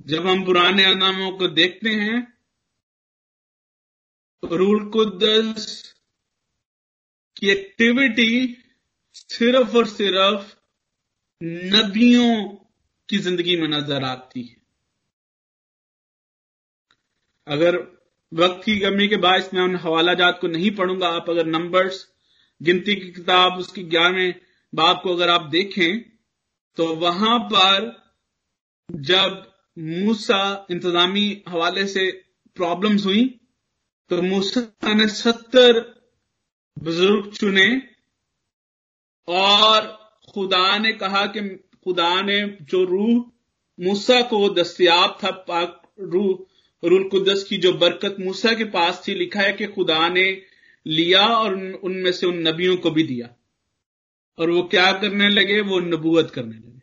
जब 0.00 0.26
हम 0.26 0.44
पुराने 0.44 0.84
अनामों 0.84 1.30
को 1.38 1.46
देखते 1.48 1.90
हैं, 1.90 2.16
रूल 4.42 4.84
कुदस 4.90 5.94
की 7.36 7.50
एक्टिविटी 7.50 8.32
सिर्फ़ 9.14 9.76
और 9.76 9.86
सिर्फ़ 9.86 10.54
नबियों 11.40 12.44
की 13.08 13.18
ज़िंदगी 13.18 13.56
में 13.56 13.68
नज़र 13.68 14.04
आती 14.04 14.42
है। 14.42 14.56
अगर 17.46 17.76
वक्त 18.32 18.62
की 18.64 18.78
कमी 18.80 19.08
के 19.08 19.16
बाद 19.16 19.50
मैं 19.54 19.62
उन 19.62 19.76
हवाला 19.76 20.14
जात 20.14 20.38
को 20.40 20.46
नहीं 20.48 20.70
पढ़ूँगा, 20.70 21.08
आप 21.08 21.30
अगर 21.30 21.46
नंबर्स 21.46 22.06
गिनती 22.60 22.94
की 22.96 23.10
किताब, 23.12 23.58
उसकी 23.58 23.82
ग्यारहवें 23.84 24.34
बाप 24.72 25.00
को 25.02 25.14
अगर 25.14 25.30
आप 25.30 25.48
देखें 25.50 26.00
तो 26.78 26.94
वहाँ 26.96 27.38
पर 27.52 27.90
जब 28.88 29.53
मूसा 29.78 30.66
इंतजामी 30.70 31.42
हवाले 31.48 31.86
से 31.86 32.24
प्रॉब्लम्स 32.56 33.06
हुई 33.06 33.40
तो 34.08 34.22
मूसा 34.22 34.94
ने 34.94 35.08
सत्तर 35.08 35.94
बुज़ुर्ग 36.78 37.32
चुने 37.32 37.82
और 39.28 39.80
खुदा 40.34 40.78
ने 40.78 40.92
कहा 40.92 41.26
कि 41.26 41.40
खुदा 41.84 42.22
ने 42.22 42.58
जो 42.62 42.84
रूह 42.84 43.30
मूसा 43.80 44.22
को 44.22 44.54
दस्तियाब 44.54 45.18
था, 45.24 45.30
पाक 45.30 45.82
रूह 46.00 46.46
रूल 46.88 47.08
कुदस 47.08 47.44
की 47.44 47.56
जो 47.56 47.72
बरकत 47.72 48.16
मूसा 48.20 48.52
के 48.52 48.64
पास 48.64 49.04
थी, 49.08 49.14
लिखा 49.14 49.40
है 49.40 49.52
कि 49.52 49.66
खुदा 49.66 50.08
ने 50.08 50.42
लिया 50.86 51.26
और 51.26 51.54
उनमें 51.74 52.12
से 52.12 52.26
उन 52.26 52.48
नबियों 52.48 52.76
को 52.76 52.90
भी 52.90 53.02
दिया। 53.02 53.28
और 54.38 54.50
वो 54.50 54.62
क्या 54.62 54.92
करने 54.92 55.28
लगे? 55.28 55.60
वो 55.60 55.80
नबूवत 55.80 56.30
करने 56.30 56.56
लगे। 56.56 56.73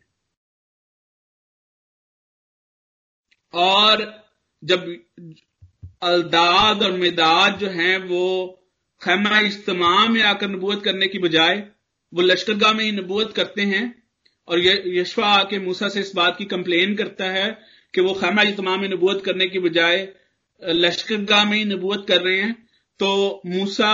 और 3.54 4.04
जब 4.62 4.86
अलदाद 6.02 6.82
और 6.82 6.92
मिदाद 6.92 7.58
जो 7.58 7.68
हैं 7.68 7.96
वो 7.98 8.26
खैमा 9.00 9.38
इज्तमा 9.40 10.06
में 10.08 10.22
आकर 10.22 10.48
नबूत 10.48 10.84
करने 10.84 11.06
की 11.06 11.18
बजाय 11.18 11.56
वो 12.12 12.22
लश्करगाह 12.22 12.72
में 12.72 12.84
ही 12.84 12.92
नबूत 12.92 13.32
करते 13.32 13.62
हैं 13.62 13.84
और 14.48 14.60
यशवा 14.88 15.26
आके 15.26 15.58
मूसा 15.58 15.88
से 15.88 16.00
इस 16.00 16.12
बात 16.16 16.36
की 16.38 16.44
कंप्लेन 16.44 16.94
करता 16.96 17.24
है 17.24 17.50
कि 17.94 18.00
वो 18.00 18.14
खैमा 18.14 18.42
इज्तमा 18.42 18.76
में 18.76 18.88
नबूत 18.88 19.24
करने 19.24 19.46
की 19.46 19.58
बजाय 19.58 20.08
लश्करगाह 20.62 21.44
में 21.44 21.56
ही 21.58 21.64
नबूत 21.64 22.06
कर 22.08 22.20
रहे 22.20 22.40
हैं 22.40 22.54
तो 23.00 23.42
मूसा 23.46 23.92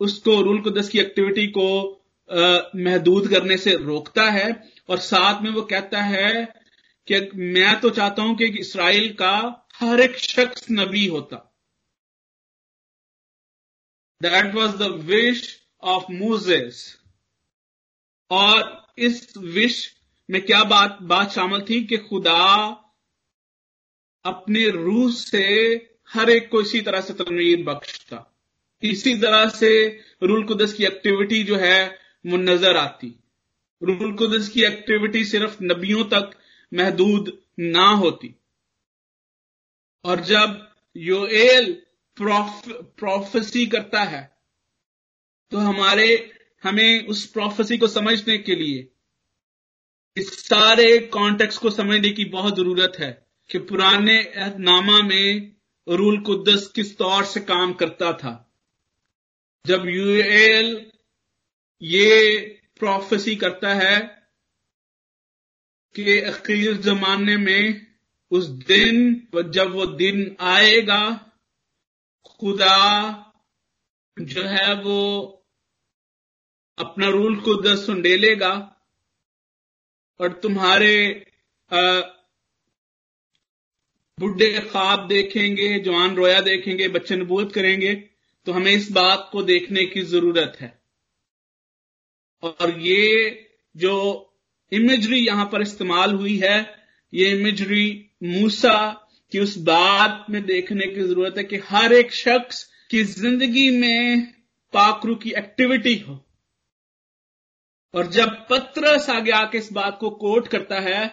उसको 0.00 0.40
रूल 0.42 0.60
कुदस 0.60 0.88
की 0.88 0.98
एक्टिविटी 0.98 1.46
को 1.46 1.68
महदूद 2.76 3.28
करने 3.28 3.56
से 3.56 3.74
रोकता 3.76 4.30
है 4.30 4.48
और 4.88 4.98
साथ 4.98 5.42
में 5.42 5.50
वो 5.50 5.62
कहता 5.62 6.02
है 6.02 6.61
कि 7.08 7.20
मैं 7.34 7.80
तो 7.80 7.90
चाहता 7.90 8.22
हूँ 8.22 8.36
कि 8.36 8.46
इसराइल 8.60 9.12
का 9.12 9.34
हर 9.76 10.00
एक 10.00 10.16
शख्स 10.18 10.66
नबी 10.70 11.06
होता। 11.06 11.36
That 14.20 14.54
was 14.54 14.76
the 14.76 14.90
wish 15.04 15.40
of 15.82 16.12
Moses 16.12 16.84
और 18.30 18.86
इस 18.98 19.36
विश 19.36 19.78
में 20.28 20.40
क्या 20.42 20.62
बात 20.64 20.98
बात 21.02 21.30
शामिल 21.30 21.60
थी 21.60 21.84
कि 21.84 21.96
खुदा 21.98 22.42
अपने 24.24 24.68
रूह 24.68 25.10
से 25.12 25.44
हर 26.10 26.30
एक 26.30 26.50
को 26.50 26.60
इसी 26.60 26.80
तरह 26.80 27.00
से 27.00 27.14
तनवीर 27.14 27.62
बख्शता। 27.64 28.18
इसी 28.82 29.14
तरह 29.14 29.48
से 29.48 29.70
रूल 30.22 30.44
कुदस 30.44 30.72
की 30.72 30.84
एक्टिविटी 30.84 31.42
जो 31.44 31.56
है, 31.56 31.98
वो 32.26 32.36
नज़र 32.36 32.76
आती। 32.76 33.08
रूल 33.82 34.12
कुदस 34.16 34.48
की 34.48 34.64
एक्टिविटी 34.64 35.24
सिर्फ़ 35.24 35.56
नबियों 35.62 36.04
तक 36.04 36.30
महदूद 36.72 37.38
ना 37.58 37.88
होती। 37.88 38.34
और 40.04 40.20
जब 40.20 40.74
योएल 40.96 41.72
प्रोफेसी 42.16 43.66
करता 43.66 44.02
है 44.02 44.30
तो 45.52 45.58
हमारे, 45.58 46.32
हमें 46.62 47.06
उस 47.06 47.24
प्रोफेसी 47.26 47.78
को 47.78 47.86
समझने 47.86 48.38
के 48.38 48.54
लिए, 48.54 48.88
इस 50.16 50.48
सारे 50.48 50.98
कॉन्टेक्स्ट 50.98 51.60
को 51.60 51.70
समझने 51.70 52.10
की 52.10 52.24
बहुत 52.24 52.56
ज़रूरत 52.56 52.92
है 52.98 53.26
कि 53.50 53.58
पुराने 53.58 54.22
नामा 54.58 54.98
में 54.98 55.52
रूल 55.88 56.20
कुदस 56.20 56.66
किस 56.74 56.96
तौर 56.98 57.24
से 57.24 57.40
काम 57.40 57.72
करता 57.72 58.12
था। 58.12 58.52
जब 59.66 59.86
यूएल 59.88 60.90
ये 61.82 62.38
प्रोफेसी 62.78 63.36
करता 63.36 63.74
है 63.74 64.21
कि 65.94 66.18
अखीर 66.20 66.76
जमाने 66.82 67.36
में 67.36 67.86
उस 68.30 68.46
दिन 68.66 69.28
जब 69.50 69.72
वो 69.72 69.86
दिन 69.86 70.36
आएगा, 70.40 71.02
खुदा 72.26 72.78
जो 74.16 74.42
है 74.44 74.74
वो 74.82 75.00
अपना 76.78 77.08
रूल 77.08 77.36
को 77.40 77.76
सुंडेलेगा 77.76 78.52
और 80.20 80.32
तुम्हारे 80.32 80.96
बुढ़े 84.18 84.50
ख्वाब 84.60 85.06
देखेंगे, 85.08 85.78
जवान 85.80 86.14
रोया 86.16 86.40
देखेंगे, 86.40 86.88
बच्चे 86.88 87.16
नबूत 87.16 87.52
करेंगे 87.52 87.94
तो 88.46 88.52
हमें 88.52 88.72
इस 88.72 88.90
बात 88.92 89.28
को 89.32 89.42
देखने 89.44 89.84
की 89.86 90.02
ज़रूरत 90.04 90.56
है। 90.60 90.70
और 92.42 92.78
ये 92.80 93.48
जो 93.74 93.94
इमेजरी 94.72 95.18
यहाँ 95.18 95.48
पर 95.52 95.62
इस्तेमाल 95.62 96.12
हुई 96.14 96.36
है। 96.38 96.58
ये 97.12 97.30
इमेजरी 97.30 97.86
मूसा 98.24 98.76
की 99.32 99.38
उस 99.38 99.56
बात 99.60 100.26
में 100.30 100.42
देखने 100.46 100.86
की 100.86 101.00
ज़रूरत 101.00 101.34
है 101.38 101.44
कि 101.44 101.56
हर 101.68 101.92
एक 101.92 102.12
शख्स 102.14 102.62
की 102.90 103.02
ज़िंदगी 103.04 103.70
में 103.70 104.26
पाकरू 104.74 105.14
की 105.14 105.30
एक्टिविटी 105.38 105.96
हो। 105.98 106.18
और 107.94 108.06
जब 108.10 108.30
पत्रस 108.50 109.08
आगे 109.10 109.30
आके 109.32 109.58
इस 109.58 109.72
बात 109.72 109.98
को 110.00 110.10
कोट 110.12 110.48
करता 110.48 110.80
है 110.80 111.06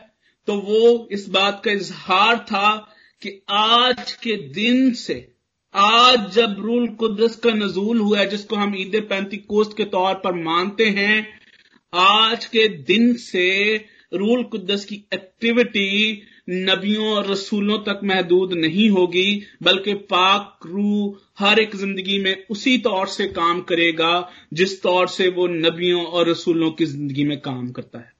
तो 0.47 0.55
वो 0.59 1.07
इस 1.11 1.27
बात 1.29 1.61
का 1.65 1.71
इजहार 1.71 2.37
था 2.41 2.69
कि 3.21 3.31
आज 3.51 4.11
के 4.13 4.35
दिन 4.53 4.93
से, 4.93 5.15
आज 5.75 6.29
जब 6.33 6.55
रूल 6.59 6.87
कुदस 6.95 7.35
का 7.35 7.51
नजूल 7.53 7.99
हुआ 7.99 8.19
है, 8.19 8.25
जिसको 8.29 8.55
हम 8.55 8.75
ईद 8.77 8.95
पैंती 9.09 9.37
कोस्त 9.39 9.75
के 9.77 9.85
तौर 9.87 10.13
पर 10.15 10.33
मानते 10.35 10.85
हैं 10.89 11.38
आज 11.93 12.45
के 12.45 12.67
दिन 12.67 13.13
से 13.13 13.75
रूल 14.13 14.43
कुदस 14.43 14.85
की 14.85 15.05
एक्टिविटी 15.13 16.21
नबियों 16.49 17.07
और 17.07 17.27
रसूलों 17.27 17.77
तक 17.77 17.99
महदूद 18.03 18.53
नहीं 18.53 18.89
होगी, 18.89 19.43
बल्कि 19.63 19.93
पाक 19.93 20.59
रू 20.65 21.19
हर 21.39 21.59
एक 21.59 21.75
ज़िंदगी 21.75 22.19
में 22.19 22.45
उसी 22.49 22.77
तौर 22.77 23.07
से 23.07 23.27
काम 23.27 23.61
करेगा, 23.61 24.31
जिस 24.53 24.81
तौर 24.81 25.07
से 25.07 25.27
वो 25.27 25.47
नबियों 25.47 26.05
और 26.05 26.29
रसूलों 26.29 26.71
की 26.71 26.85
ज़िंदगी 26.85 27.23
में 27.23 27.39
काम 27.39 27.71
करता 27.71 27.99
है। 27.99 28.13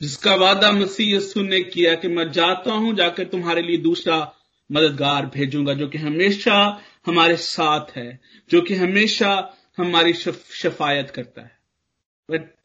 जिसका 0.00 0.34
वादा 0.34 0.72
मसीह 0.72 1.16
यसु 1.16 1.42
ने 1.42 1.60
किया 1.60 1.94
कि 1.94 2.08
मैं 2.08 2.32
जाता 2.32 2.72
हूँ, 2.72 2.94
जाकर 2.94 3.24
तुम्हारे 3.24 3.62
लिए 3.62 3.76
दूसरा 3.76 4.34
मददगार 4.72 5.26
भेजूँगा, 5.26 5.74
जो 5.74 5.88
कि 5.88 5.98
हमेशा 5.98 6.82
हमारे 7.06 7.36
साथ 7.36 7.96
है, 7.96 8.20
जो 8.50 8.60
कि 8.60 8.74
हमेशा 8.74 9.56
हमारी 9.76 10.12
शफायत 10.12 11.10
करता 11.10 11.42
है। 11.42 11.60
But 12.30 12.56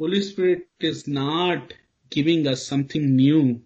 Holy 0.00 0.22
Spirit 0.22 0.68
is 0.80 1.04
not 1.08 1.72
giving 2.12 2.46
us 2.46 2.68
something 2.68 3.16
new 3.16 3.60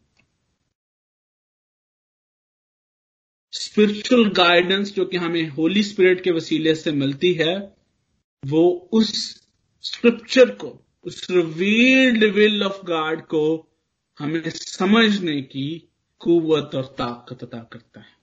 spiritual 3.52 4.28
guidance 4.28 4.94
जो 4.94 5.04
कि 5.04 5.16
हमें 5.16 5.48
होली 5.48 5.82
स्पिरिट 5.82 6.24
के 6.24 6.30
वसीले 6.30 6.74
से 6.74 6.92
मिलती 6.92 7.34
है, 7.34 7.76
वो 8.46 8.90
उस 8.92 9.42
स्क्रिप्चर 9.82 10.50
को, 10.50 10.86
उस 11.04 11.30
रिवील्ड 11.30 12.24
विल 12.24 12.62
ऑफ़ 12.62 12.86
गॉड 12.86 13.22
को 13.22 13.72
हमें 14.18 14.50
समझने 14.50 15.42
की 15.42 15.88
कुवत 16.18 16.74
और 16.74 16.84
ताकत 16.84 17.44
अदा 17.44 17.62
करता 17.62 18.00
है। 18.00 18.16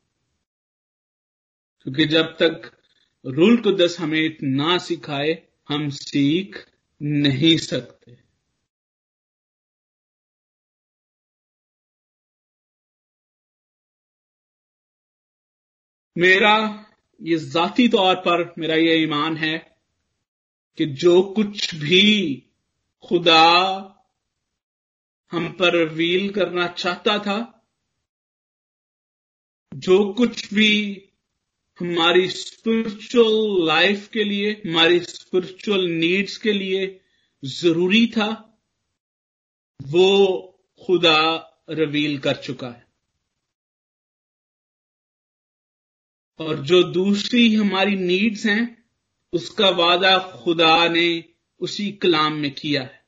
क्योंकि 1.82 2.06
जब 2.06 2.24
तक 2.24 2.83
रूल 3.26 3.58
को 3.62 3.72
दस 3.72 3.98
हमें 4.00 4.38
ना 4.44 4.78
सिखाए, 4.78 5.48
हम 5.70 5.90
सीख 5.90 6.66
नहीं 7.02 7.58
सकते। 7.58 8.18
मेरा 16.18 16.56
ये 17.22 17.38
जाती 17.38 17.88
तौर 17.88 18.16
पर 18.16 18.54
मेरा 18.58 18.76
ये 18.76 18.96
ईमान 19.04 19.38
है 19.38 19.58
कि 20.78 20.86
जो 20.86 21.22
कुछ 21.24 21.76
भी 21.76 22.36
खुदा 23.04 23.44
हम 25.32 25.48
पर 25.52 25.78
रिवील 25.78 26.30
करना 26.34 26.68
चाहता 26.68 27.18
था, 27.20 27.38
जो 29.74 30.14
कुछ 30.14 30.54
भी 30.54 30.74
हमारी 31.80 32.30
स्पिरिचुअल 32.30 33.68
लाइफ 33.68 34.08
के 34.08 34.24
लिए, 34.24 34.52
हमारी 34.52 35.00
स्पिरिचुअल 35.00 35.86
नीड्स 35.86 36.38
के 36.38 36.54
लिए 36.54 37.02
ज़रूरी 37.46 38.08
था, 38.08 38.60
वो 39.82 40.40
खुदा 40.86 41.50
रिवील 41.70 42.20
कर 42.20 42.36
चुका 42.36 42.70
है। 42.70 42.88
और 46.40 46.64
जो 46.66 46.84
दूसरी 46.84 47.56
हमारी 47.56 47.96
नीड्स 47.96 48.46
हैं, 48.46 48.86
उसका 49.34 49.70
वादा 49.70 50.42
खुदा 50.44 50.88
ने 50.88 51.26
उसी 51.60 51.92
कलाम 51.92 52.34
में 52.34 52.52
किया 52.52 52.82
है। 52.82 53.06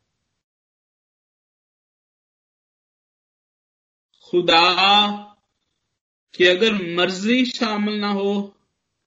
खुदा 4.22 5.36
कि 6.36 6.46
अगर 6.46 6.96
मर्ज़ी 6.96 7.46
शामिल 7.46 7.96
ना 8.00 8.12
हो 8.12 8.55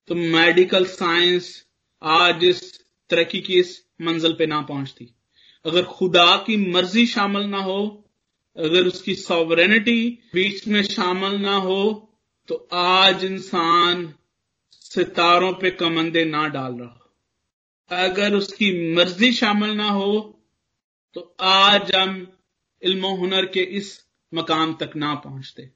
तो 0.09 0.15
मेडिकल 0.15 0.85
साइंस 0.85 1.47
आज 2.03 2.45
इस 2.45 2.61
तरक्की 3.11 3.41
की 3.41 3.59
इस 3.61 3.73
मंजिल 4.03 4.33
पे 4.33 4.47
ना 4.47 4.61
पहुँचती। 4.61 5.09
अगर 5.65 5.85
खुदा 5.85 6.37
की 6.37 6.57
मर्ज़ी 6.73 7.07
शामिल 7.07 7.43
ना 7.43 7.59
हो, 7.59 7.81
अगर 8.57 8.87
उसकी 8.87 9.15
सॉवरेनिटी 9.15 10.19
बीच 10.35 10.67
में 10.69 10.83
शामिल 10.83 11.41
ना 11.41 11.57
हो 11.57 11.81
तो 12.49 12.69
आज 12.73 13.25
इंसान 13.25 14.15
सितारों 14.73 15.53
पे 15.53 15.71
कमंदे 15.71 16.25
ना 16.25 16.47
डाल 16.49 16.75
रहा। 16.75 18.05
अगर 18.05 18.35
उसकी 18.35 18.95
मर्ज़ी 18.95 19.33
शामिल 19.33 19.71
ना 19.71 19.91
हो 19.91 20.21
तो 21.17 21.35
आज 21.41 21.95
हम 21.95 22.27
इल्म 22.83 23.07
हुनर 23.17 23.47
के 23.47 23.61
इस 23.61 23.99
मकाम 24.33 24.75
तक 24.75 24.97
ना 24.97 25.15
पहुँचते। 25.15 25.71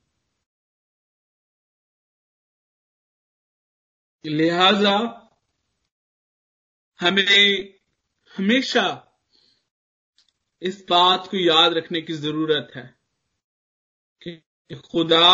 लिहाजा 4.27 4.97
हमें 7.01 7.75
हमेशा 8.37 9.09
इस 10.62 10.87
बात 10.91 11.29
को 11.31 11.37
याद 11.37 11.73
रखने 11.73 12.01
की 12.01 12.12
ज़रूरत 12.12 12.68
है 12.77 12.99
कि 14.23 14.75
खुदा 14.75 15.29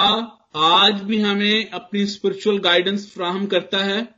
आज 0.56 1.02
भी 1.02 1.20
हमें 1.20 1.70
अपनी 1.70 2.06
स्पिरिचुअल 2.06 2.58
गाइडेंस 2.58 3.14
फ्राहम 3.14 3.46
करता 3.46 3.78
है 3.78 4.14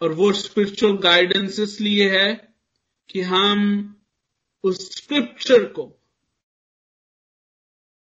और 0.00 0.12
वो 0.12 0.32
स्पिरिचुअल 0.32 0.96
गाइडेंस 0.96 1.58
इसलिए 1.58 2.18
है 2.18 2.54
कि 3.10 3.20
हम 3.20 3.62
उस 4.64 4.96
स्क्रिप्चर 4.96 5.64
को, 5.64 6.00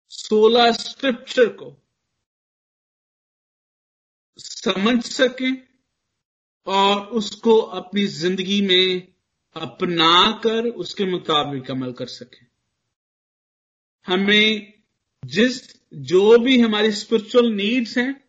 सोलह 0.08 0.72
स्क्रिप्चर 0.72 1.48
को 1.48 1.87
समझ 4.68 5.04
सकें 5.04 5.68
और 6.66 7.06
उसको 7.06 7.58
अपनी 7.58 8.06
ज़िंदगी 8.06 8.60
में 8.60 9.12
अपना 9.56 10.40
कर 10.44 10.68
उसके 10.68 11.04
मुताबिक 11.04 11.70
अमल 11.70 11.92
कर 11.92 12.06
सकें। 12.06 12.46
हमें 14.06 14.72
जिस, 15.24 15.80
जो 15.94 16.38
भी 16.38 16.60
हमारी 16.60 16.92
स्पिरिचुअल 16.92 17.52
नीड्स 17.52 17.98
हैं, 17.98 18.28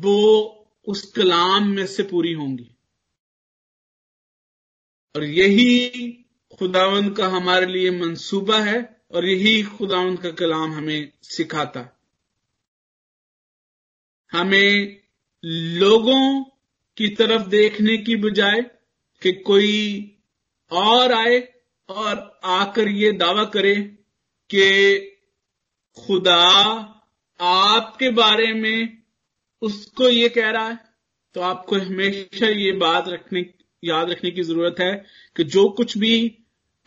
वो 0.00 0.56
उस 0.86 1.12
कलाम 1.12 1.68
में 1.68 1.86
से 1.86 2.02
पूरी 2.02 2.32
होंगी। 2.32 2.76
और 5.16 5.24
यही 5.24 5.88
खुदावंद 6.58 7.16
का 7.16 7.28
हमारे 7.28 7.66
लिए 7.66 7.90
मंसूबा 7.90 8.60
है 8.60 9.02
और 9.10 9.26
यही 9.26 9.62
खुदावंद 9.62 10.20
का 10.20 10.30
कलाम 10.30 10.72
हमें 10.72 11.12
सिखाता। 11.22 12.00
हमें 14.32 14.99
लोगों 15.44 16.44
की 16.96 17.08
तरफ़ 17.08 17.42
देखने 17.42 17.96
की 17.96 18.16
बजाय 18.16 18.60
कि 19.22 19.32
कोई 19.32 20.16
और 20.70 21.12
आए 21.12 21.38
और 21.88 22.40
आकर 22.44 22.88
ये 22.88 23.12
दावा 23.12 23.44
करे 23.44 23.74
कि 24.50 24.98
खुदा 25.96 26.42
आपके 27.40 28.10
बारे 28.10 28.52
में 28.52 29.02
उसको 29.62 30.08
ये 30.08 30.28
कह 30.28 30.50
रहा 30.50 30.68
है। 30.68 30.78
तो 31.34 31.40
आपको 31.40 31.76
हमेशा 31.76 32.48
ये 32.48 32.72
बात 32.72 33.08
रखने, 33.08 33.40
याद 33.84 34.10
रखने 34.10 34.30
की 34.30 34.42
ज़रूरत 34.42 34.76
है 34.80 35.04
कि 35.36 35.44
जो 35.44 35.68
कुछ 35.68 35.98
भी 35.98 36.38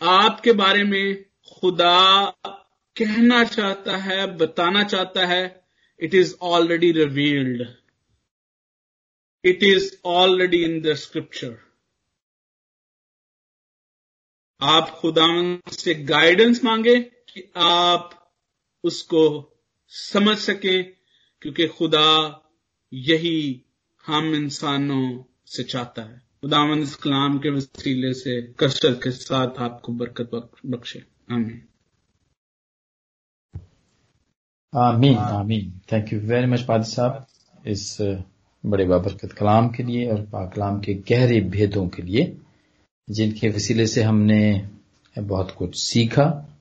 आपके 0.01 0.51
बारे 0.51 0.83
में 0.83 1.25
खुदा 1.53 2.25
कहना 2.95 3.43
चाहता 3.43 3.97
है, 3.97 4.37
बताना 4.37 4.83
चाहता 4.83 5.25
है 5.25 5.65
it 5.99 6.15
is 6.15 6.35
already 6.41 6.91
revealed 6.91 7.67
it 9.45 9.63
is 9.63 9.95
already 10.05 10.63
in 10.63 10.81
the 10.81 10.93
scripture 10.93 11.57
आप 14.61 14.89
खुदा 14.89 15.27
से 15.71 15.93
गाइडेंस 15.93 16.63
मांगे 16.63 16.99
कि 17.01 17.51
आप 17.55 18.33
उसको 18.83 19.21
समझ 19.87 20.37
सकें, 20.37 20.93
क्योंकि 21.41 21.67
खुदा 21.67 22.39
यही 22.93 23.65
हम 24.05 24.35
इंसानों 24.35 25.23
से 25.45 25.63
चाहता 25.63 26.01
है। 26.01 26.17
खुदावन 26.41 26.79
इस 26.79 26.95
कलाम 26.95 27.37
के 27.39 27.49
वसीले 27.49 28.13
से 28.13 28.41
कसरत 28.59 28.99
के 29.03 29.11
साथ 29.11 29.59
आपको 29.59 29.93
बरकत 29.93 30.51
बख्शे। 30.65 31.05
आमीन। 31.31 31.67
आमीन 34.75 35.17
आमीन। 35.17 35.81
थैंक 35.91 36.13
यू 36.13 36.19
वेरी 36.19 36.47
मच 36.47 36.61
पादी 36.61 36.91
साहब, 36.91 37.27
इस 37.67 37.97
बड़े 38.65 38.85
बाबरकत 38.85 39.31
कलाम 39.31 39.69
के 39.69 39.83
लिए 39.83 40.11
और 40.11 40.21
पाकलाम 40.21 40.79
के 40.79 40.93
गहरे 40.93 41.41
भेदों 41.41 41.87
के 41.87 42.01
लिए, 42.01 42.37
जिनके 43.09 43.49
वसीले 43.49 43.87
से 43.87 44.03
हमने 44.03 44.67
बहुत 45.19 45.51
कुछ 45.51 45.75
सीखा। 45.75 46.52